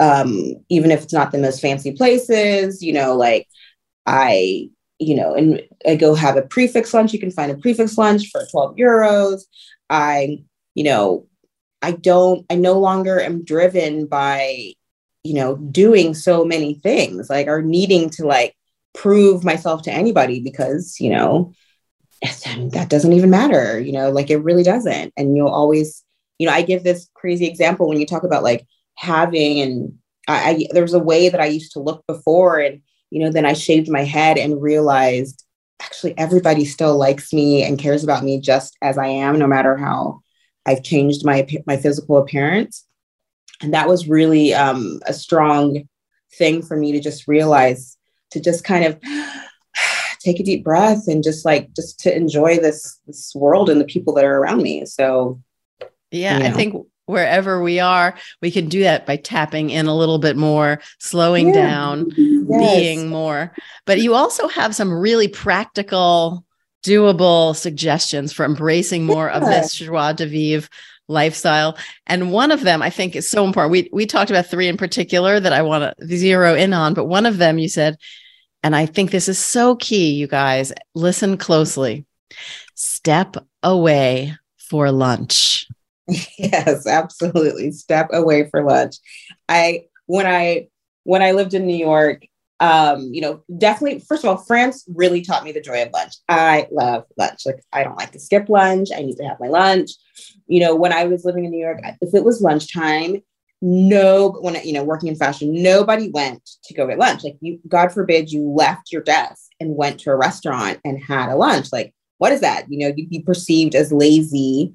um, 0.00 0.56
even 0.68 0.90
if 0.90 1.04
it's 1.04 1.12
not 1.12 1.32
the 1.32 1.38
most 1.38 1.60
fancy 1.60 1.92
places, 1.92 2.82
you 2.82 2.92
know, 2.92 3.14
like 3.14 3.46
I, 4.06 4.68
you 4.98 5.14
know, 5.14 5.34
and 5.34 5.62
I 5.86 5.96
go 5.96 6.14
have 6.14 6.36
a 6.36 6.42
prix 6.42 6.68
fixe 6.68 6.92
lunch. 6.92 7.12
You 7.12 7.20
can 7.20 7.30
find 7.30 7.52
a 7.52 7.56
prix 7.56 7.74
fixe 7.74 7.96
lunch 7.96 8.30
for 8.30 8.44
12 8.50 8.76
euros. 8.76 9.42
I, 9.88 10.38
you 10.74 10.84
know, 10.84 11.28
I 11.82 11.92
don't, 11.92 12.44
I 12.50 12.56
no 12.56 12.78
longer 12.78 13.20
am 13.20 13.44
driven 13.44 14.06
by, 14.06 14.72
you 15.22 15.34
know, 15.34 15.56
doing 15.56 16.14
so 16.14 16.44
many 16.44 16.74
things 16.74 17.30
like 17.30 17.46
or 17.46 17.62
needing 17.62 18.10
to 18.10 18.26
like 18.26 18.56
prove 18.94 19.44
myself 19.44 19.82
to 19.82 19.92
anybody 19.92 20.40
because, 20.40 20.96
you 20.98 21.10
know, 21.10 21.52
that 22.72 22.88
doesn't 22.88 23.12
even 23.12 23.30
matter, 23.30 23.78
you 23.78 23.92
know, 23.92 24.10
like 24.10 24.30
it 24.30 24.38
really 24.38 24.62
doesn't. 24.62 25.12
And 25.16 25.36
you'll 25.36 25.48
always, 25.48 26.02
you 26.38 26.46
know, 26.46 26.52
I 26.52 26.62
give 26.62 26.82
this 26.82 27.08
crazy 27.14 27.46
example 27.46 27.88
when 27.88 28.00
you 28.00 28.06
talk 28.06 28.24
about 28.24 28.42
like 28.42 28.66
having 28.96 29.60
and 29.60 29.94
I, 30.28 30.50
I 30.50 30.66
there's 30.72 30.94
a 30.94 30.98
way 30.98 31.28
that 31.28 31.40
I 31.40 31.46
used 31.46 31.72
to 31.72 31.80
look 31.80 32.04
before 32.06 32.58
and 32.58 32.80
you 33.10 33.20
know, 33.20 33.30
then 33.30 33.46
I 33.46 33.52
shaved 33.52 33.88
my 33.88 34.02
head 34.02 34.38
and 34.38 34.60
realized 34.60 35.44
actually 35.80 36.16
everybody 36.18 36.64
still 36.64 36.96
likes 36.96 37.32
me 37.32 37.62
and 37.62 37.78
cares 37.78 38.02
about 38.02 38.24
me 38.24 38.40
just 38.40 38.76
as 38.82 38.98
I 38.98 39.06
am, 39.06 39.38
no 39.38 39.46
matter 39.46 39.76
how 39.76 40.20
I've 40.66 40.82
changed 40.82 41.24
my 41.24 41.46
my 41.66 41.76
physical 41.76 42.18
appearance. 42.18 42.84
And 43.62 43.72
that 43.72 43.88
was 43.88 44.08
really 44.08 44.52
um, 44.52 45.00
a 45.06 45.12
strong 45.12 45.88
thing 46.36 46.62
for 46.62 46.76
me 46.76 46.92
to 46.92 47.00
just 47.00 47.28
realize 47.28 47.96
to 48.32 48.40
just 48.40 48.64
kind 48.64 48.84
of 48.84 48.98
take 50.24 50.40
a 50.40 50.44
deep 50.44 50.64
breath 50.64 51.06
and 51.06 51.22
just 51.22 51.44
like 51.44 51.72
just 51.74 52.00
to 52.00 52.14
enjoy 52.14 52.58
this 52.58 52.98
this 53.06 53.34
world 53.34 53.68
and 53.68 53.80
the 53.80 53.84
people 53.84 54.14
that 54.14 54.24
are 54.24 54.38
around 54.38 54.62
me 54.62 54.84
so 54.86 55.40
yeah 56.10 56.38
you 56.38 56.42
know. 56.42 56.48
i 56.48 56.52
think 56.52 56.86
wherever 57.06 57.62
we 57.62 57.78
are 57.78 58.14
we 58.40 58.50
can 58.50 58.68
do 58.68 58.80
that 58.80 59.04
by 59.04 59.16
tapping 59.16 59.68
in 59.68 59.86
a 59.86 59.96
little 59.96 60.18
bit 60.18 60.36
more 60.36 60.80
slowing 60.98 61.48
yeah. 61.48 61.54
down 61.54 62.10
yes. 62.16 62.76
being 62.76 63.08
more 63.08 63.52
but 63.84 64.00
you 64.00 64.14
also 64.14 64.48
have 64.48 64.74
some 64.74 64.92
really 64.92 65.28
practical 65.28 66.44
doable 66.84 67.54
suggestions 67.54 68.32
for 68.32 68.44
embracing 68.44 69.04
more 69.04 69.26
yeah. 69.26 69.36
of 69.36 69.44
this 69.44 69.74
joie 69.74 70.12
de 70.12 70.26
vivre 70.26 70.68
lifestyle. 71.08 71.76
And 72.06 72.32
one 72.32 72.50
of 72.50 72.62
them 72.62 72.82
I 72.82 72.90
think 72.90 73.14
is 73.16 73.28
so 73.28 73.44
important. 73.44 73.72
We 73.72 73.88
we 73.92 74.06
talked 74.06 74.30
about 74.30 74.46
three 74.46 74.68
in 74.68 74.76
particular 74.76 75.38
that 75.40 75.52
I 75.52 75.62
want 75.62 75.96
to 75.98 76.16
zero 76.16 76.54
in 76.54 76.72
on, 76.72 76.94
but 76.94 77.04
one 77.04 77.26
of 77.26 77.38
them 77.38 77.58
you 77.58 77.68
said 77.68 77.96
and 78.64 78.74
I 78.74 78.86
think 78.86 79.10
this 79.10 79.28
is 79.28 79.38
so 79.38 79.76
key, 79.76 80.14
you 80.14 80.26
guys. 80.26 80.72
Listen 80.94 81.36
closely. 81.36 82.06
Step 82.74 83.36
away 83.62 84.34
for 84.58 84.90
lunch. 84.90 85.68
Yes, 86.38 86.86
absolutely. 86.86 87.70
Step 87.70 88.08
away 88.12 88.50
for 88.50 88.62
lunch. 88.62 88.96
I 89.48 89.86
when 90.04 90.26
I 90.26 90.68
when 91.04 91.22
I 91.22 91.32
lived 91.32 91.54
in 91.54 91.66
New 91.66 91.76
York, 91.76 92.26
um, 92.60 93.08
you 93.10 93.22
know, 93.22 93.42
definitely 93.56 94.00
first 94.00 94.22
of 94.22 94.28
all, 94.28 94.36
France 94.36 94.84
really 94.86 95.22
taught 95.22 95.44
me 95.44 95.52
the 95.52 95.62
joy 95.62 95.82
of 95.82 95.92
lunch. 95.94 96.14
I 96.28 96.68
love 96.70 97.04
lunch. 97.16 97.46
Like 97.46 97.62
I 97.72 97.84
don't 97.84 97.96
like 97.96 98.12
to 98.12 98.20
skip 98.20 98.50
lunch. 98.50 98.88
I 98.94 99.00
need 99.00 99.16
to 99.16 99.24
have 99.24 99.40
my 99.40 99.48
lunch. 99.48 99.92
You 100.46 100.60
know, 100.60 100.74
when 100.74 100.92
I 100.92 101.04
was 101.04 101.24
living 101.24 101.46
in 101.46 101.50
New 101.50 101.64
York, 101.64 101.80
if 102.02 102.14
it 102.14 102.24
was 102.24 102.42
lunchtime, 102.42 103.22
no 103.66 104.30
when 104.42 104.54
you 104.62 104.74
know 104.74 104.84
working 104.84 105.08
in 105.08 105.16
fashion 105.16 105.62
nobody 105.62 106.10
went 106.10 106.42
to 106.62 106.74
go 106.74 106.86
get 106.86 106.98
lunch 106.98 107.24
like 107.24 107.36
you 107.40 107.58
god 107.66 107.90
forbid 107.90 108.30
you 108.30 108.50
left 108.50 108.92
your 108.92 109.00
desk 109.00 109.50
and 109.58 109.74
went 109.74 109.98
to 109.98 110.10
a 110.10 110.16
restaurant 110.16 110.78
and 110.84 111.02
had 111.02 111.30
a 111.30 111.34
lunch 111.34 111.72
like 111.72 111.94
what 112.18 112.30
is 112.30 112.42
that 112.42 112.66
you 112.68 112.78
know 112.78 112.92
you'd 112.94 113.08
be 113.08 113.22
perceived 113.22 113.74
as 113.74 113.90
lazy 113.90 114.74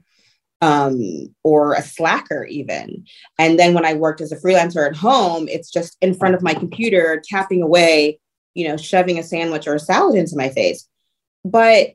um, 0.62 1.34
or 1.44 1.74
a 1.74 1.82
slacker 1.82 2.44
even. 2.46 3.06
And 3.38 3.58
then 3.58 3.74
when 3.74 3.86
I 3.86 3.94
worked 3.94 4.22
as 4.22 4.32
a 4.32 4.38
freelancer 4.38 4.86
at 4.86 4.96
home, 4.96 5.48
it's 5.48 5.72
just 5.72 5.96
in 6.02 6.14
front 6.14 6.36
of 6.36 6.42
my 6.42 6.54
computer, 6.54 7.22
tapping 7.24 7.62
away, 7.62 8.20
you 8.56 8.68
know, 8.68 8.76
shoving 8.76 9.18
a 9.18 9.24
sandwich 9.24 9.68
or 9.68 9.76
a 9.76 9.80
salad 9.80 10.18
into 10.18 10.36
my 10.36 10.50
face. 10.50 10.86
But 11.46 11.92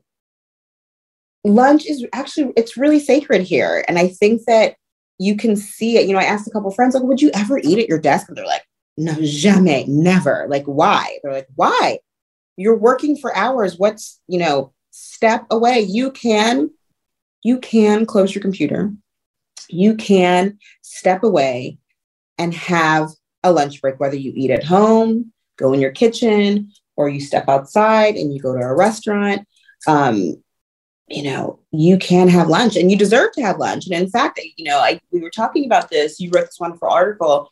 lunch 1.43 1.85
is 1.85 2.03
actually 2.11 2.53
it's 2.57 2.75
really 2.75 2.99
sacred 2.99 3.43
here. 3.43 3.85
And 3.87 3.99
I 3.99 4.07
think 4.07 4.41
that 4.47 4.77
you 5.17 5.37
can 5.37 5.55
see 5.55 5.97
it. 5.97 6.07
You 6.07 6.13
know, 6.13 6.19
I 6.19 6.23
asked 6.23 6.47
a 6.47 6.51
couple 6.51 6.71
friends, 6.71 6.93
like, 6.93 7.03
would 7.03 7.21
you 7.21 7.31
ever 7.33 7.59
eat 7.59 7.79
at 7.79 7.89
your 7.89 7.99
desk? 7.99 8.27
And 8.27 8.37
they're 8.37 8.45
like, 8.45 8.63
no, 8.97 9.15
jamais, 9.21 9.87
never. 9.87 10.45
Like, 10.49 10.65
why? 10.65 11.19
They're 11.23 11.33
like, 11.33 11.47
why? 11.55 11.99
You're 12.57 12.77
working 12.77 13.17
for 13.17 13.35
hours. 13.35 13.77
What's, 13.77 14.21
you 14.27 14.39
know, 14.39 14.73
step 14.91 15.45
away. 15.49 15.81
You 15.81 16.11
can 16.11 16.69
you 17.45 17.59
can 17.59 18.07
close 18.07 18.33
your 18.33 18.41
computer, 18.41 18.91
you 19.69 19.95
can 19.95 20.57
step 20.81 21.21
away 21.21 21.77
and 22.39 22.55
have 22.55 23.09
a 23.43 23.51
lunch 23.51 23.81
break, 23.81 23.99
whether 23.99 24.15
you 24.15 24.33
eat 24.35 24.49
at 24.49 24.63
home, 24.63 25.31
go 25.57 25.71
in 25.71 25.79
your 25.79 25.91
kitchen, 25.91 26.71
or 26.95 27.07
you 27.07 27.21
step 27.21 27.47
outside 27.47 28.15
and 28.15 28.33
you 28.33 28.41
go 28.41 28.55
to 28.55 28.65
a 28.65 28.75
restaurant. 28.75 29.47
Um, 29.85 30.41
you 31.07 31.21
know, 31.21 31.59
you 31.79 31.97
can 31.97 32.27
have 32.27 32.47
lunch 32.47 32.75
and 32.75 32.91
you 32.91 32.97
deserve 32.97 33.31
to 33.33 33.41
have 33.41 33.57
lunch. 33.57 33.85
And 33.85 33.95
in 33.95 34.09
fact, 34.09 34.39
you 34.57 34.65
know, 34.65 34.79
I, 34.79 34.99
we 35.11 35.21
were 35.21 35.29
talking 35.29 35.65
about 35.65 35.89
this. 35.89 36.19
You 36.19 36.29
wrote 36.31 36.45
this 36.45 36.59
wonderful 36.59 36.89
article 36.89 37.49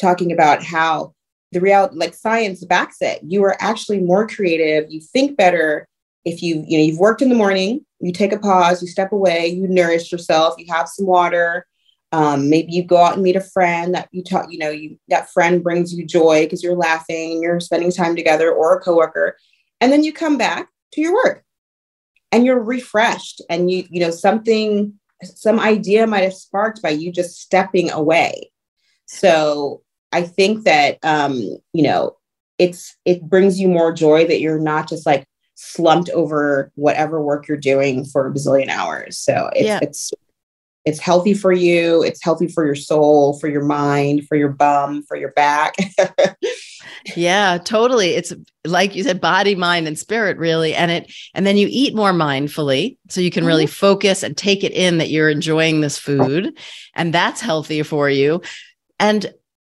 talking 0.00 0.32
about 0.32 0.62
how 0.62 1.14
the 1.52 1.60
real, 1.60 1.88
like 1.92 2.14
science 2.14 2.64
backs 2.64 2.96
it. 3.00 3.20
You 3.22 3.44
are 3.44 3.56
actually 3.60 4.00
more 4.00 4.26
creative. 4.26 4.90
You 4.90 5.00
think 5.00 5.36
better 5.36 5.86
if 6.24 6.42
you, 6.42 6.64
you 6.66 6.78
know, 6.78 6.84
you've 6.84 6.98
worked 6.98 7.22
in 7.22 7.28
the 7.28 7.34
morning, 7.34 7.84
you 8.00 8.12
take 8.12 8.32
a 8.32 8.38
pause, 8.38 8.82
you 8.82 8.88
step 8.88 9.12
away, 9.12 9.48
you 9.48 9.68
nourish 9.68 10.10
yourself, 10.10 10.54
you 10.58 10.66
have 10.72 10.88
some 10.88 11.06
water. 11.06 11.66
Um, 12.12 12.48
maybe 12.48 12.72
you 12.72 12.82
go 12.82 12.96
out 12.96 13.14
and 13.14 13.22
meet 13.22 13.36
a 13.36 13.40
friend 13.40 13.94
that 13.94 14.08
you 14.12 14.22
talk, 14.22 14.46
you 14.50 14.58
know, 14.58 14.70
you 14.70 14.98
that 15.08 15.30
friend 15.30 15.62
brings 15.62 15.92
you 15.92 16.06
joy 16.06 16.44
because 16.44 16.62
you're 16.62 16.76
laughing 16.76 17.32
and 17.32 17.42
you're 17.42 17.60
spending 17.60 17.90
time 17.90 18.14
together, 18.16 18.52
or 18.52 18.74
a 18.74 18.80
coworker, 18.80 19.36
and 19.80 19.92
then 19.92 20.04
you 20.04 20.12
come 20.12 20.38
back 20.38 20.68
to 20.92 21.00
your 21.00 21.12
work 21.12 21.43
and 22.34 22.44
you're 22.44 22.62
refreshed 22.62 23.40
and 23.48 23.70
you, 23.70 23.86
you 23.90 24.00
know, 24.00 24.10
something, 24.10 24.92
some 25.22 25.60
idea 25.60 26.06
might 26.06 26.24
have 26.24 26.34
sparked 26.34 26.82
by 26.82 26.90
you 26.90 27.12
just 27.12 27.40
stepping 27.40 27.92
away. 27.92 28.50
So 29.06 29.82
I 30.10 30.22
think 30.22 30.64
that 30.64 30.98
um, 31.04 31.34
you 31.72 31.82
know, 31.84 32.16
it's 32.58 32.96
it 33.04 33.22
brings 33.22 33.60
you 33.60 33.68
more 33.68 33.92
joy 33.92 34.26
that 34.26 34.40
you're 34.40 34.58
not 34.58 34.88
just 34.88 35.06
like 35.06 35.26
slumped 35.54 36.10
over 36.10 36.72
whatever 36.74 37.22
work 37.22 37.46
you're 37.46 37.56
doing 37.56 38.04
for 38.04 38.26
a 38.26 38.32
bazillion 38.32 38.68
hours. 38.68 39.16
So 39.16 39.50
it's 39.54 39.66
yeah. 39.66 39.78
it's 39.80 40.12
it's 40.84 40.98
healthy 40.98 41.34
for 41.34 41.52
you, 41.52 42.02
it's 42.02 42.22
healthy 42.22 42.48
for 42.48 42.64
your 42.64 42.74
soul, 42.74 43.38
for 43.38 43.48
your 43.48 43.64
mind, 43.64 44.26
for 44.26 44.36
your 44.36 44.50
bum, 44.50 45.02
for 45.04 45.16
your 45.16 45.30
back. 45.32 45.76
yeah, 47.16 47.58
totally. 47.58 48.10
It's 48.10 48.32
like 48.64 48.94
you 48.94 49.02
said 49.02 49.20
body, 49.20 49.54
mind 49.54 49.86
and 49.86 49.98
spirit 49.98 50.38
really 50.38 50.74
and 50.74 50.90
it 50.90 51.12
and 51.34 51.46
then 51.46 51.56
you 51.56 51.68
eat 51.70 51.94
more 51.94 52.12
mindfully 52.12 52.96
so 53.08 53.20
you 53.20 53.30
can 53.30 53.44
really 53.44 53.64
mm-hmm. 53.64 53.72
focus 53.72 54.22
and 54.22 54.36
take 54.36 54.64
it 54.64 54.72
in 54.72 54.98
that 54.98 55.10
you're 55.10 55.28
enjoying 55.28 55.80
this 55.80 55.98
food 55.98 56.58
and 56.94 57.12
that's 57.12 57.40
healthy 57.40 57.82
for 57.82 58.08
you. 58.08 58.40
And 58.98 59.32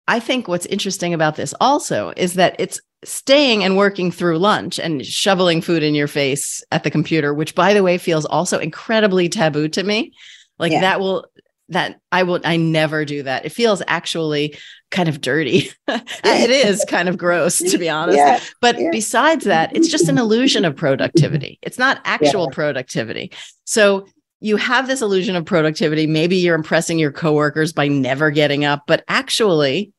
I 0.08 0.20
think 0.20 0.48
what's 0.48 0.66
interesting 0.66 1.14
about 1.14 1.36
this 1.36 1.54
also 1.62 2.14
is 2.18 2.34
that 2.34 2.56
it's 2.58 2.82
staying 3.04 3.64
and 3.64 3.78
working 3.78 4.12
through 4.12 4.40
lunch 4.40 4.80
and 4.80 5.06
shoveling 5.06 5.62
food 5.62 5.84
in 5.84 5.96
your 5.96 6.08
face 6.08 6.64
at 6.72 6.84
the 6.84 6.92
computer, 6.92 7.34
which 7.34 7.56
by 7.56 7.74
the 7.74 7.84
way 7.84 7.98
feels 7.98 8.26
also 8.26 8.60
incredibly 8.60 9.30
taboo 9.30 9.68
to 9.70 9.84
me. 9.84 10.14
Like 10.58 10.72
yeah. 10.72 10.82
that 10.82 11.00
will 11.00 11.28
that 11.70 12.00
I 12.12 12.24
will 12.24 12.42
I 12.44 12.58
never 12.58 13.06
do 13.06 13.24
that. 13.24 13.46
It 13.46 13.52
feels 13.52 13.82
actually 13.88 14.58
kind 14.92 15.10
of 15.10 15.22
dirty. 15.22 15.70
it 15.88 16.50
is 16.50 16.86
kind 16.86 17.10
of 17.10 17.18
gross 17.18 17.60
to 17.60 17.78
be 17.78 17.90
honest. 17.90 18.18
Yeah. 18.18 18.40
But 18.62 18.80
yeah. 18.80 18.90
besides 18.92 19.46
that, 19.46 19.76
it's 19.76 19.88
just 19.88 20.10
an 20.10 20.18
illusion 20.18 20.66
of 20.66 20.76
productivity. 20.76 21.60
It's 21.62 21.78
not 21.78 22.02
actual 22.06 22.50
productivity. 22.50 23.32
So 23.66 24.08
you 24.42 24.58
have 24.58 24.88
this 24.88 25.02
illusion 25.02 25.36
of 25.36 25.46
productivity. 25.46 26.08
Maybe 26.08 26.38
you're 26.38 26.56
impressing 26.56 26.98
your 26.98 27.12
coworkers 27.12 27.74
by 27.74 27.88
never 27.88 28.32
getting 28.32 28.66
up, 28.66 28.84
but 28.88 29.04
actually 29.08 29.92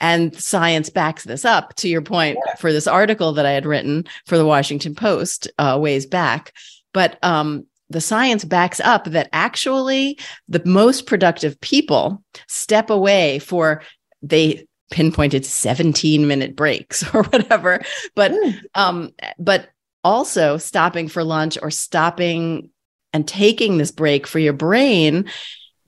and 0.00 0.38
science 0.38 0.90
backs 0.90 1.24
this 1.24 1.44
up 1.44 1.74
to 1.76 1.88
your 1.88 2.02
point 2.02 2.38
yeah. 2.46 2.54
for 2.56 2.72
this 2.72 2.86
article 2.86 3.32
that 3.32 3.46
I 3.46 3.52
had 3.52 3.64
written 3.64 4.04
for 4.26 4.36
the 4.36 4.46
Washington 4.46 4.94
Post 4.94 5.50
uh, 5.58 5.78
ways 5.80 6.04
back. 6.04 6.52
But 6.92 7.18
um, 7.22 7.66
the 7.90 8.00
science 8.00 8.44
backs 8.44 8.80
up 8.80 9.04
that 9.04 9.28
actually 9.32 10.18
the 10.48 10.62
most 10.64 11.06
productive 11.06 11.60
people 11.60 12.22
step 12.48 12.90
away 12.90 13.38
for 13.38 13.82
they 14.28 14.66
pinpointed 14.90 15.46
17 15.46 16.26
minute 16.26 16.54
breaks 16.54 17.02
or 17.14 17.22
whatever 17.24 17.80
but 18.14 18.32
mm. 18.32 18.60
um 18.74 19.12
but 19.38 19.68
also 20.02 20.58
stopping 20.58 21.08
for 21.08 21.24
lunch 21.24 21.56
or 21.62 21.70
stopping 21.70 22.70
and 23.12 23.26
taking 23.26 23.78
this 23.78 23.90
break 23.90 24.26
for 24.26 24.38
your 24.38 24.52
brain 24.52 25.24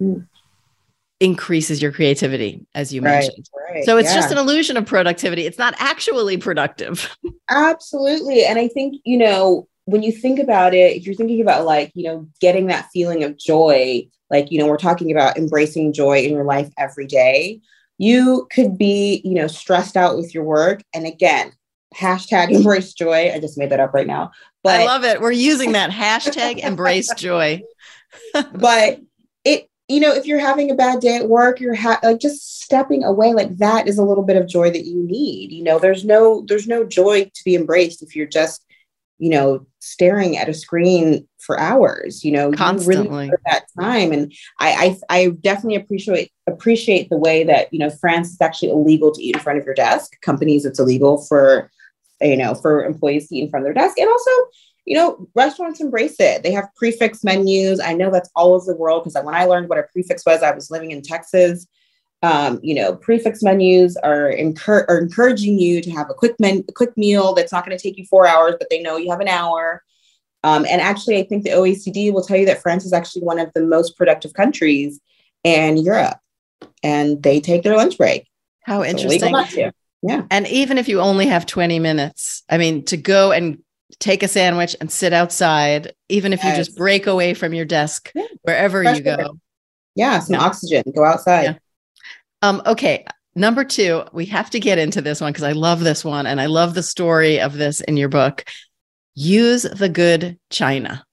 mm 0.01 0.27
increases 1.21 1.81
your 1.81 1.93
creativity, 1.93 2.67
as 2.75 2.93
you 2.93 3.01
right, 3.01 3.21
mentioned. 3.21 3.49
Right, 3.71 3.85
so 3.85 3.97
it's 3.97 4.11
yeah. 4.11 4.17
just 4.17 4.33
an 4.33 4.39
illusion 4.39 4.77
of 4.77 4.87
productivity. 4.87 5.47
It's 5.47 5.59
not 5.59 5.75
actually 5.79 6.37
productive. 6.37 7.17
Absolutely. 7.51 8.45
And 8.45 8.59
I 8.59 8.69
think, 8.69 9.01
you 9.05 9.19
know, 9.19 9.67
when 9.85 10.03
you 10.03 10.13
think 10.13 10.39
about 10.39 10.75
it, 10.75 10.97
if 10.97 11.07
you're 11.07 11.15
thinking 11.15 11.41
about 11.41 11.65
like, 11.65 11.93
you 11.95 12.05
know, 12.05 12.29
getting 12.41 12.67
that 12.67 12.89
feeling 12.93 13.25
of 13.25 13.39
joy, 13.39 14.07
like, 14.31 14.51
you 14.51 14.59
know, 14.59 14.67
we're 14.67 14.77
talking 14.77 15.11
about 15.11 15.39
embracing 15.39 15.93
joy 15.93 16.21
in 16.21 16.33
your 16.33 16.45
life 16.45 16.71
every 16.77 17.07
day, 17.07 17.61
you 17.99 18.47
could 18.53 18.77
be, 18.77 19.21
you 19.25 19.35
know, 19.35 19.47
stressed 19.47 19.97
out 19.97 20.17
with 20.17 20.35
your 20.35 20.45
work. 20.45 20.83
And 20.95 21.07
again, 21.07 21.53
hashtag 21.95 22.47
mm-hmm. 22.47 22.57
embrace 22.57 22.93
joy. 22.93 23.33
I 23.33 23.41
just 23.41 23.59
made 23.59 23.71
that 23.71 23.81
up 23.81 23.95
right 23.95 24.07
now. 24.07 24.33
But 24.63 24.81
I 24.81 24.85
love 24.85 25.05
it. 25.05 25.21
We're 25.21 25.33
using 25.33 25.73
that 25.73 25.91
hashtag 25.91 26.59
embrace 26.59 27.13
joy. 27.15 27.63
but 28.55 29.01
it 29.45 29.69
you 29.89 30.01
know, 30.01 30.13
if 30.13 30.27
you're 30.27 30.41
having 30.41 30.71
a 30.71 30.75
bad 30.75 31.01
day 31.01 31.17
at 31.17 31.29
work, 31.29 31.61
you're 31.61 31.75
ha- 31.75 32.01
like 32.03 32.19
just 32.19 32.61
stepping 32.61 33.05
away 33.05 33.33
like 33.33 33.57
that 33.59 33.87
is 33.87 33.99
a 33.99 34.03
little 34.03 34.25
bit 34.25 34.37
of 34.37 34.49
joy 34.49 34.71
that 34.71 34.85
you 34.85 35.01
need. 35.01 35.53
You 35.53 35.63
know, 35.63 35.79
there's 35.79 36.05
no 36.05 36.45
there's 36.49 36.67
no 36.67 36.85
joy 36.85 37.25
to 37.25 37.45
be 37.45 37.55
embraced 37.55 38.03
if 38.03 38.17
you're 38.17 38.27
just, 38.27 38.65
you 39.19 39.31
know, 39.31 39.67
staring 39.87 40.37
at 40.37 40.49
a 40.49 40.55
screen 40.55 41.27
for 41.39 41.59
hours. 41.59 42.25
You 42.25 42.33
know, 42.33 42.53
constantly 42.53 43.05
you 43.05 43.11
really 43.11 43.33
that 43.47 43.67
time. 43.79 44.13
And 44.13 44.33
I, 44.59 44.99
I 45.09 45.19
I 45.19 45.29
definitely 45.41 45.77
appreciate 45.77 46.33
appreciate 46.47 47.09
the 47.09 47.17
way 47.17 47.45
that 47.45 47.73
you 47.73 47.79
know 47.79 47.91
France 47.91 48.31
is 48.31 48.41
actually 48.41 48.71
illegal 48.71 49.13
to 49.13 49.23
eat 49.23 49.37
in 49.37 49.43
front 49.43 49.59
of 49.59 49.65
your 49.65 49.75
desk. 49.75 50.21
Companies, 50.23 50.65
it's 50.65 50.79
illegal 50.79 51.19
for 51.19 51.71
you 52.21 52.37
know 52.37 52.55
for 52.55 52.85
employees 52.85 53.29
to 53.29 53.37
eat 53.37 53.45
in 53.45 53.51
front 53.51 53.67
of 53.67 53.67
their 53.67 53.83
desk, 53.83 53.99
and 53.99 54.09
also 54.09 54.31
you 54.87 54.97
know, 54.97 55.29
restaurants 55.35 55.81
embrace 55.81 56.15
it. 56.21 56.45
They 56.45 56.53
have 56.53 56.73
prix 56.77 56.93
fixe 56.93 57.25
menus. 57.25 57.81
I 57.81 57.93
know 57.93 58.11
that's 58.11 58.31
all 58.37 58.55
over 58.55 58.65
the 58.67 58.77
world 58.77 59.03
because 59.03 59.23
when 59.23 59.35
I 59.35 59.45
learned 59.45 59.69
what 59.69 59.79
a 59.79 59.83
prix 59.83 60.05
fixe 60.05 60.25
was, 60.25 60.43
I 60.43 60.53
was 60.53 60.71
living 60.71 60.93
in 60.93 61.03
Texas. 61.03 61.67
Um, 62.23 62.59
you 62.63 62.75
know, 62.75 62.97
prix 62.97 63.19
fixe 63.19 63.43
menus 63.43 63.97
are, 63.99 64.31
are 64.31 64.99
encouraging 64.99 65.59
you 65.59 65.83
to 65.83 65.91
have 65.91 66.09
a 66.11 66.15
quick 66.15 66.35
men- 66.41 66.65
quick 66.75 66.97
meal 66.97 67.35
that's 67.35 67.53
not 67.53 67.65
going 67.65 67.77
to 67.77 67.83
take 67.83 67.99
you 67.99 68.07
four 68.07 68.27
hours, 68.27 68.55
but 68.59 68.69
they 68.71 68.83
know 68.83 68.97
you 68.97 69.11
have 69.11 69.21
an 69.21 69.29
hour. 69.29 69.83
Um, 70.43 70.65
and 70.65 70.81
actually, 70.81 71.19
I 71.19 71.25
think 71.25 71.45
the 71.45 71.51
OECD 71.51 72.13
will 72.13 72.23
tell 72.23 72.37
you 72.37 72.47
that 72.47 72.63
France 72.63 72.85
is 72.85 72.93
actually 72.93 73.23
one 73.23 73.39
of 73.39 73.53
the 73.55 73.63
most 73.63 73.97
productive 73.97 74.33
countries 74.33 75.01
in 75.45 75.77
Europe, 75.77 76.19
and 76.83 77.23
they 77.23 77.41
take 77.41 77.63
their 77.63 77.77
lunch 77.77 77.99
break. 77.99 78.29
How 78.63 78.83
interesting! 78.83 79.35
Yeah. 80.03 80.23
And 80.31 80.47
even 80.49 80.79
if 80.79 80.89
you 80.89 81.01
only 81.01 81.27
have 81.27 81.47
20 81.47 81.79
minutes, 81.81 82.45
I 82.49 82.59
mean, 82.59 82.85
to 82.85 82.97
go 82.97 83.33
and 83.33 83.59
take 83.99 84.23
a 84.23 84.29
sandwich 84.29 84.77
and 84.81 84.91
sit 84.91 85.13
outside, 85.13 85.95
even 86.09 86.33
if 86.33 86.43
yes. 86.43 86.57
you 86.57 86.65
just 86.65 86.77
break 86.77 87.07
away 87.07 87.35
from 87.35 87.55
your 87.55 87.65
desk, 87.65 88.13
yeah. 88.15 88.27
wherever 88.43 88.83
Fresh 88.83 88.99
you 88.99 89.03
go. 89.03 89.17
Air. 89.17 89.27
Yeah, 89.95 90.19
some 90.21 90.37
oxygen. 90.37 90.85
Go 90.95 91.05
outside. 91.05 91.43
Yeah. 91.43 91.55
Um, 92.47 92.63
okay. 92.65 93.05
Number 93.35 93.65
two, 93.65 94.05
we 94.13 94.25
have 94.27 94.51
to 94.51 94.61
get 94.61 94.79
into 94.79 95.03
this 95.03 95.21
one 95.21 95.33
because 95.33 95.45
I 95.45 95.53
love 95.53 95.81
this 95.81 96.05
one 96.05 96.27
and 96.27 96.41
I 96.41 96.47
love 96.47 96.75
the 96.75 96.83
story 96.83 97.41
of 97.41 97.55
this 97.55 97.81
in 97.81 97.97
your 97.97 98.09
book. 98.09 98.45
Use 99.15 99.63
the 99.63 99.89
good 99.89 100.39
china. 100.51 101.05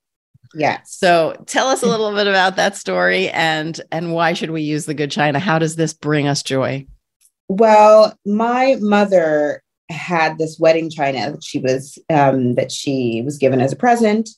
Yes. 0.54 0.96
So 0.96 1.36
tell 1.48 1.68
us 1.68 1.82
a 1.82 1.88
little 1.88 2.14
bit 2.14 2.28
about 2.28 2.56
that 2.58 2.78
story 2.78 3.30
and 3.30 3.82
and 3.92 4.14
why 4.14 4.34
should 4.34 4.52
we 4.52 4.62
use 4.62 4.86
the 4.86 4.94
good 4.94 5.10
china? 5.10 5.40
How 5.40 5.58
does 5.58 5.76
this 5.76 5.94
bring 5.94 6.28
us 6.28 6.44
joy? 6.44 6.86
Well, 7.50 8.18
my 8.26 8.78
mother 8.80 9.64
had 9.90 10.38
this 10.38 10.60
wedding 10.60 10.92
china 10.92 11.32
that 11.32 11.44
she 11.44 11.60
was 11.60 11.98
um, 12.12 12.56
that 12.56 12.72
she 12.72 13.24
was 13.26 13.40
given 13.40 13.60
as 13.60 13.74
a 13.74 13.76
present 13.76 14.30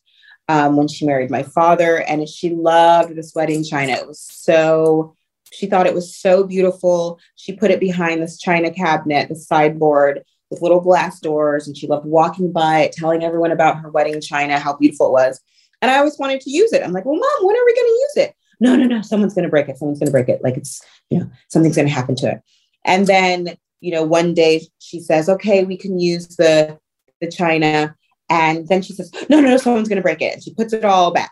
um, 0.47 0.77
when 0.77 0.87
she 0.87 1.05
married 1.05 1.29
my 1.29 1.43
father, 1.43 2.01
and 2.03 2.27
she 2.29 2.51
loved 2.51 3.15
this 3.15 3.33
wedding 3.35 3.63
china. 3.63 3.91
It 3.91 4.07
was 4.07 4.21
so 4.21 5.15
she 5.55 5.67
thought 5.67 5.88
it 5.88 5.93
was 5.93 6.15
so 6.15 6.43
beautiful. 6.43 7.19
She 7.35 7.53
put 7.53 7.71
it 7.71 7.79
behind 7.79 8.21
this 8.21 8.38
china 8.38 8.71
cabinet, 8.71 9.29
the 9.29 9.35
sideboard 9.35 10.24
with 10.50 10.62
little 10.62 10.81
glass 10.81 11.19
doors, 11.19 11.67
and 11.67 11.75
she 11.75 11.88
loved 11.88 12.05
walking 12.05 12.51
by 12.51 12.81
it, 12.81 12.91
telling 12.91 13.24
everyone 13.24 13.51
about 13.51 13.79
her 13.79 13.89
wedding 13.89 14.21
china, 14.21 14.59
how 14.59 14.75
beautiful 14.75 15.07
it 15.07 15.12
was. 15.12 15.41
And 15.81 15.89
I 15.89 15.97
always 15.97 16.17
wanted 16.19 16.41
to 16.41 16.50
use 16.50 16.74
it. 16.74 16.83
I'm 16.83 16.91
like, 16.91 17.05
well, 17.05 17.15
mom, 17.15 17.47
when 17.47 17.55
are 17.55 17.65
we 17.65 17.75
going 17.75 17.88
to 17.88 18.00
use 18.00 18.27
it? 18.27 18.35
no, 18.59 18.75
no, 18.75 18.85
no, 18.85 19.01
someone's 19.01 19.33
going 19.33 19.43
to 19.43 19.50
break 19.50 19.69
it. 19.69 19.77
Someone's 19.77 20.00
going 20.00 20.07
to 20.07 20.12
break 20.12 20.29
it. 20.29 20.43
Like 20.43 20.57
it's, 20.57 20.81
you 21.09 21.19
know, 21.19 21.29
something's 21.50 21.75
going 21.75 21.88
to 21.88 21.93
happen 21.93 22.15
to 22.17 22.31
it. 22.31 22.41
And 22.85 23.07
then, 23.07 23.55
you 23.81 23.91
know, 23.91 24.03
one 24.03 24.33
day 24.33 24.67
she 24.79 25.00
says, 25.00 25.29
okay, 25.29 25.63
we 25.63 25.77
can 25.77 26.00
use 26.00 26.35
the, 26.38 26.77
the 27.21 27.29
china. 27.29 27.95
And 28.29 28.67
then 28.67 28.81
she 28.81 28.93
says, 28.93 29.12
no, 29.29 29.39
no, 29.39 29.50
no, 29.50 29.57
someone's 29.57 29.89
going 29.89 29.97
to 29.97 30.03
break 30.03 30.21
it. 30.21 30.33
And 30.33 30.43
she 30.43 30.53
puts 30.53 30.74
it 30.74 30.85
all 30.85 31.12
back. 31.12 31.31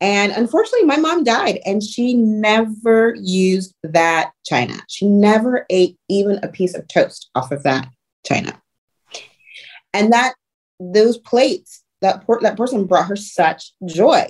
And 0.00 0.32
unfortunately, 0.32 0.86
my 0.86 0.96
mom 0.96 1.24
died 1.24 1.58
and 1.66 1.82
she 1.82 2.14
never 2.14 3.14
used 3.16 3.74
that 3.82 4.30
china. 4.46 4.80
She 4.88 5.06
never 5.06 5.66
ate 5.70 5.98
even 6.08 6.38
a 6.42 6.48
piece 6.48 6.74
of 6.74 6.86
toast 6.86 7.30
off 7.34 7.50
of 7.50 7.64
that 7.64 7.88
china. 8.24 8.60
And 9.92 10.12
that 10.12 10.34
those 10.78 11.18
plates, 11.18 11.82
that, 12.00 12.24
por- 12.24 12.40
that 12.42 12.56
person 12.56 12.86
brought 12.86 13.08
her 13.08 13.16
such 13.16 13.72
joy. 13.86 14.28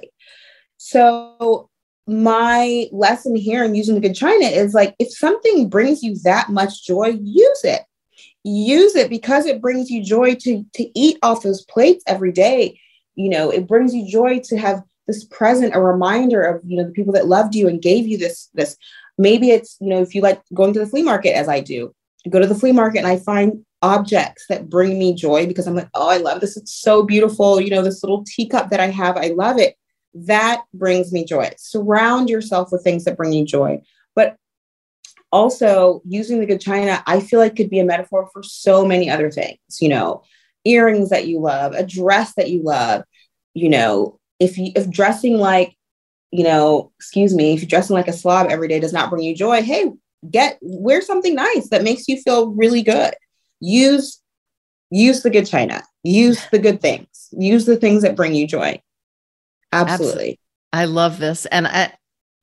So 0.78 1.68
my 2.06 2.86
lesson 2.90 3.36
here 3.36 3.62
in 3.62 3.74
using 3.74 3.94
the 3.94 4.00
good 4.00 4.14
china 4.14 4.46
is 4.46 4.72
like 4.72 4.94
if 4.98 5.12
something 5.12 5.68
brings 5.68 6.02
you 6.02 6.16
that 6.24 6.48
much 6.48 6.86
joy, 6.86 7.18
use 7.22 7.60
it. 7.64 7.82
Use 8.44 8.96
it 8.96 9.10
because 9.10 9.44
it 9.44 9.60
brings 9.60 9.90
you 9.90 10.02
joy 10.02 10.34
to 10.36 10.64
to 10.74 10.98
eat 10.98 11.18
off 11.22 11.42
those 11.42 11.64
plates 11.66 12.02
every 12.06 12.32
day. 12.32 12.80
You 13.14 13.28
know, 13.28 13.50
it 13.50 13.66
brings 13.66 13.94
you 13.94 14.08
joy 14.08 14.40
to 14.44 14.56
have 14.56 14.82
this 15.08 15.24
present, 15.24 15.74
a 15.74 15.80
reminder 15.80 16.42
of 16.42 16.62
you 16.64 16.76
know 16.76 16.84
the 16.84 16.92
people 16.92 17.14
that 17.14 17.26
loved 17.26 17.56
you 17.56 17.66
and 17.66 17.82
gave 17.82 18.06
you 18.06 18.16
this 18.16 18.48
this. 18.54 18.76
Maybe 19.16 19.50
it's 19.50 19.76
you 19.80 19.88
know 19.88 20.00
if 20.00 20.14
you 20.14 20.20
like 20.20 20.40
going 20.54 20.72
to 20.74 20.78
the 20.78 20.86
flea 20.86 21.02
market 21.02 21.36
as 21.36 21.48
I 21.48 21.60
do, 21.60 21.92
I 22.24 22.30
go 22.30 22.38
to 22.38 22.46
the 22.46 22.54
flea 22.54 22.72
market 22.72 22.98
and 22.98 23.08
I 23.08 23.16
find 23.18 23.64
objects 23.82 24.44
that 24.48 24.68
bring 24.68 24.98
me 24.98 25.14
joy 25.14 25.46
because 25.46 25.66
I'm 25.66 25.74
like, 25.74 25.88
oh, 25.94 26.08
I 26.08 26.18
love 26.18 26.40
this. 26.40 26.56
It's 26.56 26.74
so 26.74 27.02
beautiful. 27.02 27.60
You 27.60 27.70
know, 27.70 27.82
this 27.82 28.02
little 28.02 28.24
teacup 28.24 28.70
that 28.70 28.80
I 28.80 28.88
have, 28.88 29.16
I 29.16 29.28
love 29.28 29.58
it. 29.58 29.76
That 30.14 30.62
brings 30.74 31.12
me 31.12 31.24
joy. 31.24 31.50
Surround 31.56 32.28
yourself 32.28 32.70
with 32.70 32.84
things 32.84 33.04
that 33.04 33.16
bring 33.16 33.32
you 33.32 33.44
joy. 33.44 33.80
But 34.14 34.36
also 35.30 36.02
using 36.06 36.40
the 36.40 36.46
good 36.46 36.60
china, 36.60 37.02
I 37.06 37.20
feel 37.20 37.40
like 37.40 37.56
could 37.56 37.70
be 37.70 37.78
a 37.78 37.84
metaphor 37.84 38.28
for 38.32 38.42
so 38.42 38.84
many 38.84 39.10
other 39.10 39.30
things, 39.30 39.58
you 39.80 39.88
know, 39.88 40.22
earrings 40.64 41.10
that 41.10 41.26
you 41.26 41.40
love, 41.40 41.72
a 41.72 41.84
dress 41.84 42.34
that 42.34 42.50
you 42.50 42.62
love, 42.62 43.04
you 43.54 43.68
know, 43.68 44.17
if 44.40 44.58
you 44.58 44.72
if 44.74 44.90
dressing 44.90 45.38
like, 45.38 45.76
you 46.30 46.44
know, 46.44 46.92
excuse 46.98 47.34
me, 47.34 47.54
if 47.54 47.60
you're 47.60 47.68
dressing 47.68 47.94
like 47.94 48.08
a 48.08 48.12
slob 48.12 48.48
every 48.50 48.68
day 48.68 48.80
does 48.80 48.92
not 48.92 49.10
bring 49.10 49.22
you 49.22 49.34
joy, 49.34 49.62
hey, 49.62 49.90
get 50.30 50.58
wear 50.60 51.00
something 51.00 51.34
nice 51.34 51.68
that 51.70 51.84
makes 51.84 52.08
you 52.08 52.20
feel 52.20 52.50
really 52.52 52.82
good. 52.82 53.14
Use 53.60 54.20
use 54.90 55.22
the 55.22 55.30
good 55.30 55.46
china. 55.46 55.82
Use 56.02 56.44
the 56.50 56.58
good 56.58 56.80
things. 56.80 57.28
Use 57.32 57.66
the 57.66 57.76
things 57.76 58.02
that 58.02 58.16
bring 58.16 58.34
you 58.34 58.46
joy. 58.46 58.80
Absolutely. 59.72 60.04
Absolutely. 60.04 60.40
I 60.72 60.84
love 60.84 61.18
this. 61.18 61.46
And 61.46 61.66
I, 61.66 61.92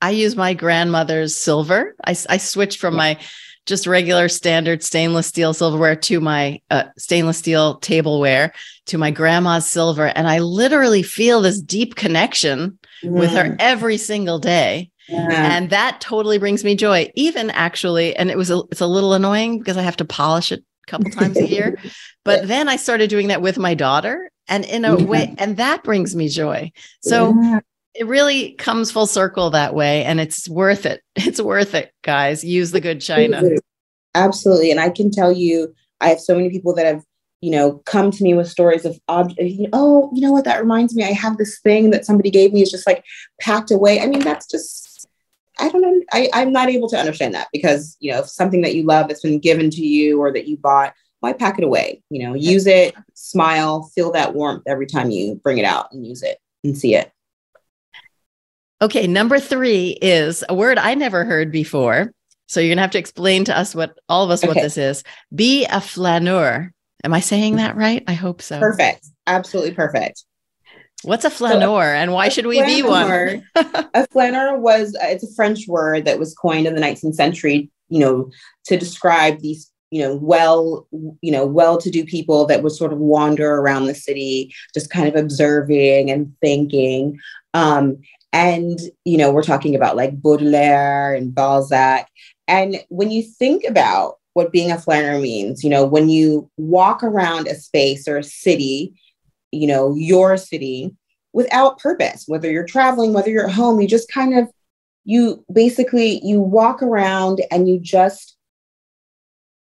I 0.01 0.11
use 0.11 0.35
my 0.35 0.53
grandmother's 0.53 1.35
silver. 1.35 1.95
I, 2.03 2.11
I 2.29 2.37
switched 2.37 2.79
from 2.79 2.95
my 2.95 3.19
just 3.65 3.87
regular 3.87 4.29
standard 4.29 4.83
stainless 4.83 5.27
steel 5.27 5.53
silverware 5.53 5.95
to 5.95 6.19
my 6.19 6.61
uh, 6.69 6.83
stainless 6.97 7.37
steel 7.37 7.77
tableware 7.79 8.53
to 8.85 8.97
my 8.97 9.11
grandma's 9.11 9.69
silver. 9.69 10.07
And 10.07 10.27
I 10.27 10.39
literally 10.39 11.03
feel 11.03 11.41
this 11.41 11.59
deep 11.59 11.95
connection 11.95 12.77
with 13.03 13.31
her 13.31 13.45
mm. 13.45 13.55
every 13.59 13.97
single 13.97 14.39
day. 14.39 14.91
Yeah. 15.07 15.57
And 15.57 15.69
that 15.69 16.01
totally 16.01 16.37
brings 16.37 16.63
me 16.63 16.75
joy. 16.75 17.11
Even 17.15 17.51
actually, 17.51 18.15
and 18.15 18.31
it 18.31 18.37
was 18.37 18.49
a, 18.49 18.61
it's 18.71 18.81
a 18.81 18.87
little 18.87 19.13
annoying 19.13 19.59
because 19.59 19.77
I 19.77 19.81
have 19.83 19.97
to 19.97 20.05
polish 20.05 20.51
it 20.51 20.63
a 20.87 20.91
couple 20.91 21.11
times 21.11 21.37
a 21.37 21.47
year. 21.47 21.77
But 22.23 22.47
then 22.47 22.67
I 22.67 22.77
started 22.77 23.11
doing 23.11 23.27
that 23.27 23.43
with 23.43 23.59
my 23.59 23.75
daughter 23.75 24.31
and 24.47 24.65
in 24.65 24.83
a 24.83 24.97
yeah. 24.97 25.05
way 25.05 25.35
and 25.37 25.57
that 25.57 25.83
brings 25.83 26.15
me 26.15 26.27
joy 26.27 26.71
so. 27.01 27.61
It 27.97 28.07
really 28.07 28.53
comes 28.53 28.91
full 28.91 29.07
circle 29.07 29.51
that 29.51 29.73
way 29.73 30.03
and 30.03 30.19
it's 30.19 30.49
worth 30.49 30.85
it. 30.85 31.01
It's 31.15 31.41
worth 31.41 31.73
it 31.73 31.91
guys. 32.03 32.43
Use 32.43 32.71
the 32.71 32.81
good 32.81 33.01
china. 33.01 33.41
Absolutely. 34.13 34.71
And 34.71 34.79
i 34.79 34.89
can 34.89 35.11
tell 35.11 35.31
you 35.31 35.73
i 36.01 36.09
have 36.09 36.19
so 36.19 36.35
many 36.35 36.49
people 36.49 36.73
that 36.75 36.85
have 36.85 37.03
you 37.41 37.51
know 37.51 37.81
come 37.85 38.11
to 38.11 38.23
me 38.23 38.33
with 38.33 38.49
stories 38.49 38.85
of 38.85 38.99
oh 39.07 39.29
you 39.37 39.69
know 40.21 40.31
what? 40.31 40.45
That 40.45 40.59
reminds 40.59 40.95
me 40.95 41.03
i 41.03 41.11
have 41.11 41.37
this 41.37 41.59
thing 41.59 41.89
that 41.91 42.05
somebody 42.05 42.29
gave 42.29 42.53
me 42.53 42.61
is 42.61 42.71
just 42.71 42.87
like 42.87 43.03
packed 43.41 43.71
away. 43.71 43.99
I 44.01 44.07
mean 44.07 44.21
that's 44.21 44.47
just 44.47 45.07
i 45.57 45.69
don't 45.69 45.81
know 45.81 46.01
I, 46.11 46.29
i'm 46.33 46.51
not 46.51 46.67
able 46.67 46.89
to 46.89 46.97
understand 46.97 47.33
that 47.33 47.47
because 47.53 47.95
you 48.01 48.11
know 48.11 48.23
something 48.23 48.61
that 48.61 48.75
you 48.75 48.83
love 48.83 49.07
that's 49.07 49.21
been 49.21 49.39
given 49.39 49.69
to 49.69 49.81
you 49.81 50.19
or 50.19 50.33
that 50.33 50.49
you 50.49 50.57
bought 50.57 50.93
why 51.25 51.33
pack 51.33 51.57
it 51.57 51.63
away? 51.63 52.03
You 52.11 52.27
know, 52.27 52.35
use 52.35 52.67
it, 52.67 52.93
smile, 53.15 53.89
feel 53.95 54.11
that 54.11 54.35
warmth 54.35 54.61
every 54.67 54.85
time 54.85 55.09
you 55.09 55.35
bring 55.43 55.57
it 55.57 55.65
out 55.65 55.91
and 55.91 56.05
use 56.05 56.21
it 56.21 56.37
and 56.63 56.77
see 56.77 56.93
it. 56.93 57.11
Okay, 58.81 59.07
number 59.07 59.39
three 59.39 59.97
is 60.01 60.43
a 60.49 60.55
word 60.55 60.77
I 60.77 60.95
never 60.95 61.23
heard 61.23 61.51
before. 61.51 62.11
So 62.47 62.59
you're 62.59 62.71
gonna 62.71 62.81
have 62.81 62.91
to 62.91 62.99
explain 62.99 63.45
to 63.45 63.57
us 63.57 63.73
what 63.73 63.97
all 64.09 64.23
of 64.23 64.29
us 64.29 64.43
okay. 64.43 64.47
what 64.47 64.61
this 64.61 64.77
is. 64.77 65.03
Be 65.33 65.65
a 65.65 65.81
flaneur. 65.81 66.71
Am 67.03 67.13
I 67.13 67.19
saying 67.19 67.55
that 67.55 67.75
right? 67.75 68.03
I 68.07 68.13
hope 68.13 68.41
so. 68.41 68.59
Perfect. 68.59 69.07
Absolutely 69.27 69.73
perfect. 69.73 70.23
What's 71.03 71.25
a 71.25 71.29
flaneur 71.29 71.83
so, 71.83 71.95
and 71.95 72.13
why 72.13 72.29
should 72.29 72.47
we 72.47 72.57
flaneur, 72.57 72.75
be 72.75 72.81
one? 72.83 73.85
a 73.93 74.07
flaneur 74.07 74.57
was 74.57 74.95
uh, 74.95 75.07
it's 75.07 75.23
a 75.23 75.33
French 75.35 75.67
word 75.67 76.05
that 76.05 76.19
was 76.19 76.33
coined 76.33 76.67
in 76.67 76.75
the 76.75 76.81
19th 76.81 77.15
century, 77.15 77.69
you 77.89 77.99
know, 77.99 78.29
to 78.65 78.77
describe 78.77 79.39
these 79.39 79.71
you 79.91 80.01
know 80.01 80.15
well 80.15 80.87
you 81.21 81.31
know 81.31 81.45
well-to-do 81.45 82.03
people 82.05 82.45
that 82.45 82.63
would 82.63 82.71
sort 82.71 82.91
of 82.91 82.97
wander 82.97 83.55
around 83.55 83.85
the 83.85 83.93
city 83.93 84.53
just 84.73 84.89
kind 84.89 85.07
of 85.07 85.15
observing 85.15 86.09
and 86.09 86.33
thinking 86.41 87.17
um, 87.53 87.97
and 88.35 88.79
you 89.05 89.17
know 89.17 89.31
we're 89.31 89.41
talking 89.41 89.75
about 89.75 89.95
like 89.95 90.21
baudelaire 90.21 91.13
and 91.13 91.33
balzac 91.33 92.09
and 92.47 92.83
when 92.89 93.09
you 93.09 93.23
think 93.23 93.63
about 93.63 94.15
what 94.33 94.51
being 94.51 94.71
a 94.71 94.77
flaneur 94.77 95.19
means 95.19 95.63
you 95.63 95.69
know 95.69 95.85
when 95.85 96.09
you 96.09 96.49
walk 96.57 97.01
around 97.01 97.47
a 97.47 97.55
space 97.55 98.07
or 98.07 98.17
a 98.17 98.23
city 98.23 98.93
you 99.51 99.65
know 99.65 99.95
your 99.95 100.35
city 100.35 100.93
without 101.31 101.79
purpose 101.79 102.25
whether 102.27 102.51
you're 102.51 102.65
traveling 102.65 103.13
whether 103.13 103.29
you're 103.29 103.47
at 103.47 103.55
home 103.55 103.79
you 103.79 103.87
just 103.87 104.11
kind 104.11 104.37
of 104.37 104.49
you 105.05 105.43
basically 105.51 106.19
you 106.21 106.41
walk 106.41 106.83
around 106.83 107.41
and 107.51 107.69
you 107.69 107.79
just 107.79 108.35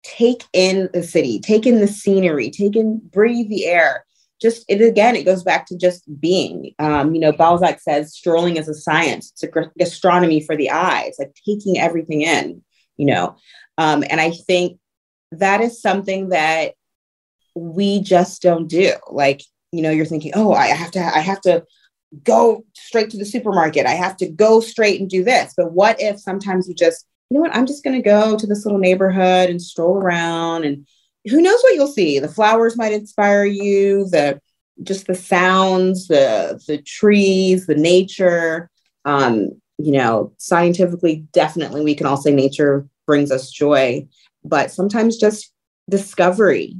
take 0.04 0.44
in 0.54 0.90
the 0.94 1.04
city, 1.04 1.40
take 1.40 1.66
in 1.66 1.80
the 1.80 1.88
scenery, 1.88 2.50
take 2.50 2.76
in, 2.76 3.00
breathe 3.00 3.50
the 3.50 3.66
air. 3.66 4.06
Just 4.44 4.64
it 4.68 4.82
again, 4.82 5.16
it 5.16 5.24
goes 5.24 5.44
back 5.44 5.66
to 5.68 5.78
just 5.78 6.04
being. 6.20 6.76
Um, 6.78 7.16
you 7.16 7.20
know, 7.20 7.32
Balzac 7.32 7.80
says 7.80 8.14
strolling 8.14 8.58
is 8.58 8.70
a 8.70 8.76
science. 8.76 9.32
It's 9.32 9.44
a 9.44 9.72
gastronomy 9.80 10.42
for 10.42 10.56
the 10.56 10.70
eyes, 10.70 11.16
like 11.18 11.36
taking 11.46 11.80
everything 11.80 12.22
in. 12.22 12.62
You 12.98 13.08
know, 13.08 13.38
um, 13.80 14.04
and 14.10 14.22
I 14.22 14.30
think 14.30 14.80
that 15.32 15.62
is 15.62 15.82
something 15.82 16.30
that 16.30 16.74
we 17.56 18.02
just 18.02 18.44
don't 18.44 18.68
do. 18.68 18.92
Like, 19.10 19.42
you 19.72 19.82
know, 19.82 19.90
you're 19.90 20.06
thinking, 20.06 20.34
oh, 20.36 20.54
I 20.54 20.68
have 20.68 20.92
to, 20.92 21.00
I 21.00 21.20
have 21.20 21.42
to 21.42 21.64
go 22.24 22.64
straight 22.76 23.10
to 23.10 23.18
the 23.18 23.26
supermarket. 23.26 23.88
I 23.88 23.94
have 23.96 24.16
to 24.18 24.30
go 24.30 24.60
straight 24.60 25.02
and 25.02 25.10
do 25.10 25.24
this. 25.24 25.56
But 25.58 25.72
what 25.72 26.00
if 26.00 26.20
sometimes 26.20 26.68
you 26.68 26.76
just 26.76 27.08
you 27.34 27.40
know 27.40 27.42
what, 27.42 27.56
I'm 27.56 27.66
just 27.66 27.84
going 27.84 27.96
to 27.96 28.08
go 28.08 28.38
to 28.38 28.46
this 28.46 28.64
little 28.64 28.80
neighborhood 28.80 29.50
and 29.50 29.60
stroll 29.60 29.98
around 29.98 30.66
and 30.66 30.86
who 31.30 31.42
knows 31.42 31.62
what 31.62 31.76
you'll 31.76 31.88
see. 31.88 32.20
The 32.20 32.28
flowers 32.28 32.78
might 32.78 32.94
inspire 32.94 33.46
you, 33.46 34.06
the 34.10 34.40
just 34.82 35.08
the 35.08 35.16
sounds, 35.16 36.08
the 36.08 36.62
the 36.68 36.80
trees, 36.80 37.66
the 37.66 37.76
nature. 37.76 38.70
Um, 39.06 39.62
you 39.78 39.92
know, 39.92 40.34
scientifically, 40.38 41.26
definitely 41.32 41.82
we 41.82 41.96
can 41.96 42.08
all 42.08 42.18
say 42.18 42.32
nature 42.34 42.88
brings 43.06 43.32
us 43.32 43.52
joy, 43.52 44.08
but 44.44 44.72
sometimes 44.72 45.18
just 45.18 45.52
discovery. 45.90 46.76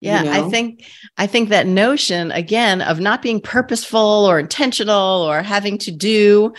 Yeah, 0.00 0.22
you 0.22 0.30
know? 0.30 0.46
I 0.46 0.50
think 0.50 0.84
I 1.16 1.26
think 1.26 1.48
that 1.48 1.66
notion 1.66 2.30
again 2.32 2.82
of 2.82 3.00
not 3.00 3.22
being 3.22 3.40
purposeful 3.40 4.00
or 4.00 4.38
intentional 4.38 5.22
or 5.22 5.42
having 5.42 5.78
to 5.78 5.90
do, 5.90 6.52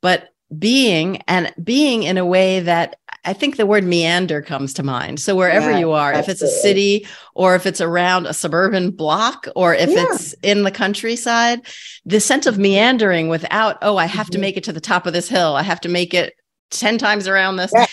but 0.00 0.30
being 0.56 1.22
and 1.26 1.52
being 1.62 2.04
in 2.04 2.18
a 2.18 2.24
way 2.24 2.60
that 2.60 2.96
I 3.26 3.32
think 3.32 3.56
the 3.56 3.66
word 3.66 3.84
meander 3.84 4.40
comes 4.40 4.72
to 4.74 4.82
mind. 4.84 5.18
So 5.20 5.34
wherever 5.34 5.72
yeah, 5.72 5.78
you 5.78 5.90
are, 5.90 6.12
absolutely. 6.12 6.20
if 6.20 6.28
it's 6.28 6.42
a 6.42 6.60
city 6.60 7.06
or 7.34 7.56
if 7.56 7.66
it's 7.66 7.80
around 7.80 8.26
a 8.26 8.32
suburban 8.32 8.90
block 8.92 9.48
or 9.56 9.74
if 9.74 9.90
yeah. 9.90 10.06
it's 10.08 10.32
in 10.42 10.62
the 10.62 10.70
countryside, 10.70 11.66
the 12.04 12.20
sense 12.20 12.46
of 12.46 12.56
meandering 12.56 13.28
without, 13.28 13.78
oh, 13.82 13.96
I 13.96 14.06
have 14.06 14.26
mm-hmm. 14.26 14.32
to 14.32 14.38
make 14.38 14.56
it 14.56 14.64
to 14.64 14.72
the 14.72 14.80
top 14.80 15.06
of 15.06 15.12
this 15.12 15.28
hill. 15.28 15.56
I 15.56 15.62
have 15.62 15.80
to 15.82 15.88
make 15.88 16.14
it 16.14 16.34
10 16.70 16.98
times 16.98 17.26
around 17.26 17.56
this. 17.56 17.72
Yeah. 17.74 17.86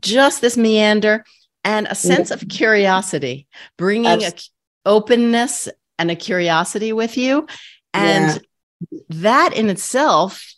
Just 0.00 0.40
this 0.40 0.56
meander 0.56 1.24
and 1.62 1.86
a 1.86 1.94
sense 1.94 2.30
mm-hmm. 2.30 2.42
of 2.42 2.48
curiosity, 2.48 3.46
bringing 3.76 4.24
a 4.24 4.32
openness 4.84 5.68
and 5.98 6.10
a 6.10 6.16
curiosity 6.16 6.92
with 6.92 7.16
you. 7.16 7.46
And 7.94 8.40
that 9.10 9.54
in 9.54 9.68
itself 9.70 10.54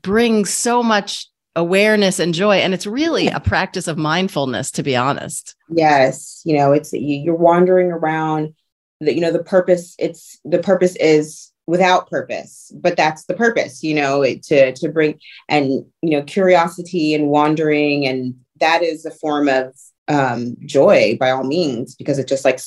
brings 0.00 0.50
so 0.50 0.82
much 0.82 1.29
awareness 1.56 2.18
and 2.18 2.32
joy 2.32 2.56
and 2.56 2.72
it's 2.72 2.86
really 2.86 3.26
a 3.28 3.40
practice 3.40 3.88
of 3.88 3.98
mindfulness 3.98 4.70
to 4.70 4.82
be 4.82 4.96
honest. 4.96 5.56
Yes 5.68 6.42
you 6.44 6.56
know 6.56 6.72
it's 6.72 6.92
you're 6.92 7.34
wandering 7.34 7.90
around 7.90 8.54
that 9.00 9.14
you 9.14 9.20
know 9.20 9.32
the 9.32 9.42
purpose 9.42 9.94
it's 9.98 10.38
the 10.44 10.58
purpose 10.58 10.96
is 10.96 11.52
without 11.66 12.10
purpose 12.10 12.72
but 12.74 12.96
that's 12.96 13.26
the 13.26 13.34
purpose 13.34 13.82
you 13.82 13.94
know 13.94 14.24
to 14.42 14.72
to 14.72 14.88
bring 14.88 15.18
and 15.48 15.84
you 16.02 16.10
know 16.10 16.22
curiosity 16.22 17.14
and 17.14 17.28
wandering 17.28 18.06
and 18.06 18.34
that 18.58 18.82
is 18.82 19.04
a 19.04 19.10
form 19.10 19.48
of 19.48 19.74
um, 20.08 20.56
joy 20.66 21.16
by 21.20 21.30
all 21.30 21.44
means 21.44 21.94
because 21.94 22.18
it 22.18 22.26
just 22.26 22.44
like 22.44 22.60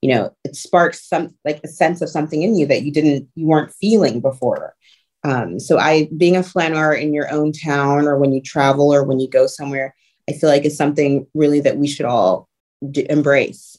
you 0.00 0.14
know 0.14 0.34
it 0.44 0.56
sparks 0.56 1.06
some 1.06 1.34
like 1.44 1.60
a 1.62 1.68
sense 1.68 2.00
of 2.00 2.08
something 2.08 2.42
in 2.42 2.56
you 2.56 2.66
that 2.66 2.82
you 2.82 2.92
didn't 2.92 3.28
you 3.34 3.46
weren't 3.46 3.74
feeling 3.74 4.20
before 4.20 4.74
um, 5.26 5.58
so 5.58 5.78
i 5.78 6.08
being 6.16 6.36
a 6.36 6.42
flaneur 6.42 6.92
in 6.92 7.12
your 7.12 7.30
own 7.32 7.52
town 7.52 8.06
or 8.06 8.16
when 8.16 8.32
you 8.32 8.40
travel 8.40 8.92
or 8.92 9.04
when 9.04 9.18
you 9.18 9.28
go 9.28 9.46
somewhere 9.46 9.94
i 10.28 10.32
feel 10.32 10.48
like 10.48 10.64
is 10.64 10.76
something 10.76 11.26
really 11.34 11.60
that 11.60 11.76
we 11.76 11.88
should 11.88 12.06
all 12.06 12.48
d- 12.90 13.06
embrace 13.10 13.76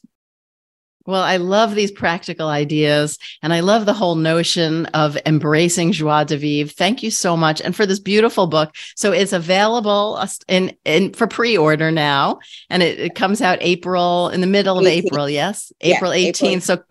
well, 1.08 1.24
I 1.24 1.38
love 1.38 1.74
these 1.74 1.90
practical 1.90 2.50
ideas 2.50 3.18
and 3.42 3.54
I 3.54 3.62
love 3.62 3.86
the 3.86 3.94
whole 3.94 4.16
notion 4.16 4.88
of 4.88 5.18
embracing 5.26 5.94
joie 5.94 6.26
de 6.26 6.36
vivre. 6.36 6.70
Thank 6.70 7.02
you 7.02 7.12
so 7.12 7.38
much. 7.38 7.62
And 7.62 7.74
for 7.74 7.86
this 7.86 8.00
beautiful 8.00 8.46
book. 8.46 8.76
So 8.96 9.14
it's 9.14 9.32
available 9.32 10.22
in, 10.50 10.76
in 10.84 11.14
for 11.14 11.26
pre-order 11.26 11.92
now 11.92 12.40
and 12.70 12.84
it, 12.84 13.00
it 13.00 13.16
comes 13.16 13.42
out 13.42 13.58
April 13.62 14.28
in 14.30 14.42
the 14.42 14.48
middle 14.48 14.78
of 14.78 14.84
18th. 14.84 15.06
April. 15.06 15.30
Yes. 15.30 15.72
April 15.80 16.14
yeah, 16.14 16.32
18th. 16.32 16.44
April. 16.44 16.62
So 16.62 16.84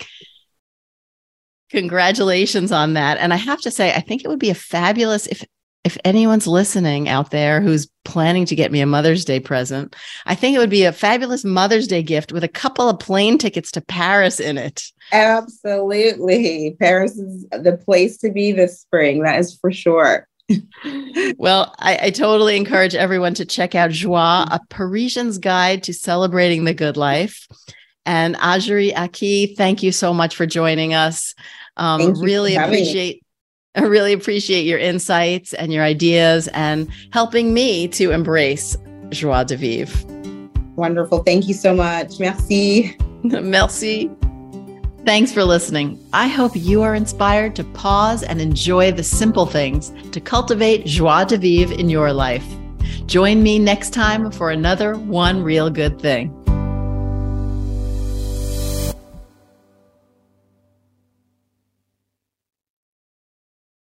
congratulations 1.70 2.72
on 2.72 2.94
that. 2.94 3.18
And 3.18 3.33
I 3.33 3.37
have 3.37 3.61
to 3.62 3.70
say, 3.70 3.92
I 3.92 4.00
think 4.00 4.24
it 4.24 4.29
would 4.29 4.38
be 4.38 4.50
a 4.50 4.55
fabulous 4.55 5.26
if 5.26 5.44
if 5.87 5.96
anyone's 6.05 6.48
listening 6.48 7.09
out 7.09 7.31
there 7.31 7.61
who's 7.61 7.88
planning 8.05 8.44
to 8.44 8.57
get 8.57 8.72
me 8.72 8.81
a 8.81 8.87
Mother's 8.87 9.24
Day 9.24 9.38
present, 9.38 9.94
I 10.26 10.35
think 10.35 10.57
it 10.57 10.59
would 10.59 10.68
be 10.68 10.83
a 10.83 10.92
fabulous 10.92 11.44
Mother's 11.44 11.87
Day 11.87 12.02
gift 12.02 12.33
with 12.33 12.42
a 12.42 12.48
couple 12.48 12.88
of 12.88 12.98
plane 12.98 13.38
tickets 13.38 13.70
to 13.70 13.81
Paris 13.81 14.40
in 14.40 14.59
it. 14.59 14.83
Absolutely. 15.12 16.76
Paris 16.81 17.16
is 17.16 17.46
the 17.50 17.81
place 17.85 18.16
to 18.18 18.33
be 18.33 18.50
this 18.50 18.81
spring. 18.81 19.22
That 19.22 19.38
is 19.38 19.57
for 19.57 19.70
sure. 19.70 20.26
well, 21.38 21.72
I, 21.79 21.98
I, 22.02 22.11
totally 22.11 22.57
encourage 22.57 22.94
everyone 22.94 23.35
to 23.35 23.44
check 23.44 23.74
out 23.74 23.90
Joie, 23.90 24.46
a 24.50 24.61
Parisian's 24.68 25.38
guide 25.38 25.83
to 25.85 25.94
celebrating 25.94 26.64
the 26.64 26.74
good 26.74 26.96
life. 26.96 27.46
And 28.07 28.37
Ajiri 28.37 28.97
Aki, 28.97 29.55
thank 29.57 29.83
you 29.83 29.92
so 29.92 30.14
much 30.14 30.37
for 30.37 30.47
joining 30.47 30.95
us. 30.95 31.35
Um, 31.77 32.12
really 32.21 32.57
appreciate 32.57 33.23
I 33.77 33.83
really 33.83 34.14
appreciate 34.14 34.64
your 34.64 34.79
insights 34.79 35.53
and 35.53 35.71
your 35.71 35.85
ideas 35.85 36.49
and 36.55 36.88
helping 37.12 37.53
me 37.53 37.87
to 37.88 38.11
embrace 38.11 38.75
joie 39.11 39.45
de 39.45 39.57
vivre. 39.57 39.95
Wonderful. 40.77 41.23
Thank 41.25 41.47
you 41.47 41.53
so 41.53 41.75
much. 41.75 42.19
Merci. 42.19 42.97
Merci. 43.23 44.11
Thanks 45.05 45.31
for 45.31 45.45
listening. 45.45 46.03
I 46.14 46.27
hope 46.27 46.53
you 46.55 46.83
are 46.83 46.95
inspired 46.95 47.55
to 47.57 47.64
pause 47.64 48.23
and 48.23 48.40
enjoy 48.40 48.92
the 48.92 49.05
simple 49.05 49.47
things 49.47 49.92
to 50.12 50.21
cultivate 50.21 50.87
joie 50.87 51.25
de 51.25 51.37
vivre 51.37 51.77
in 51.79 51.90
your 51.90 52.14
life. 52.14 52.47
Join 53.05 53.42
me 53.42 53.59
next 53.59 53.92
time 53.92 54.31
for 54.31 54.51
another 54.51 54.95
One 54.95 55.42
Real 55.42 55.69
Good 55.69 56.01
Thing. 56.01 56.45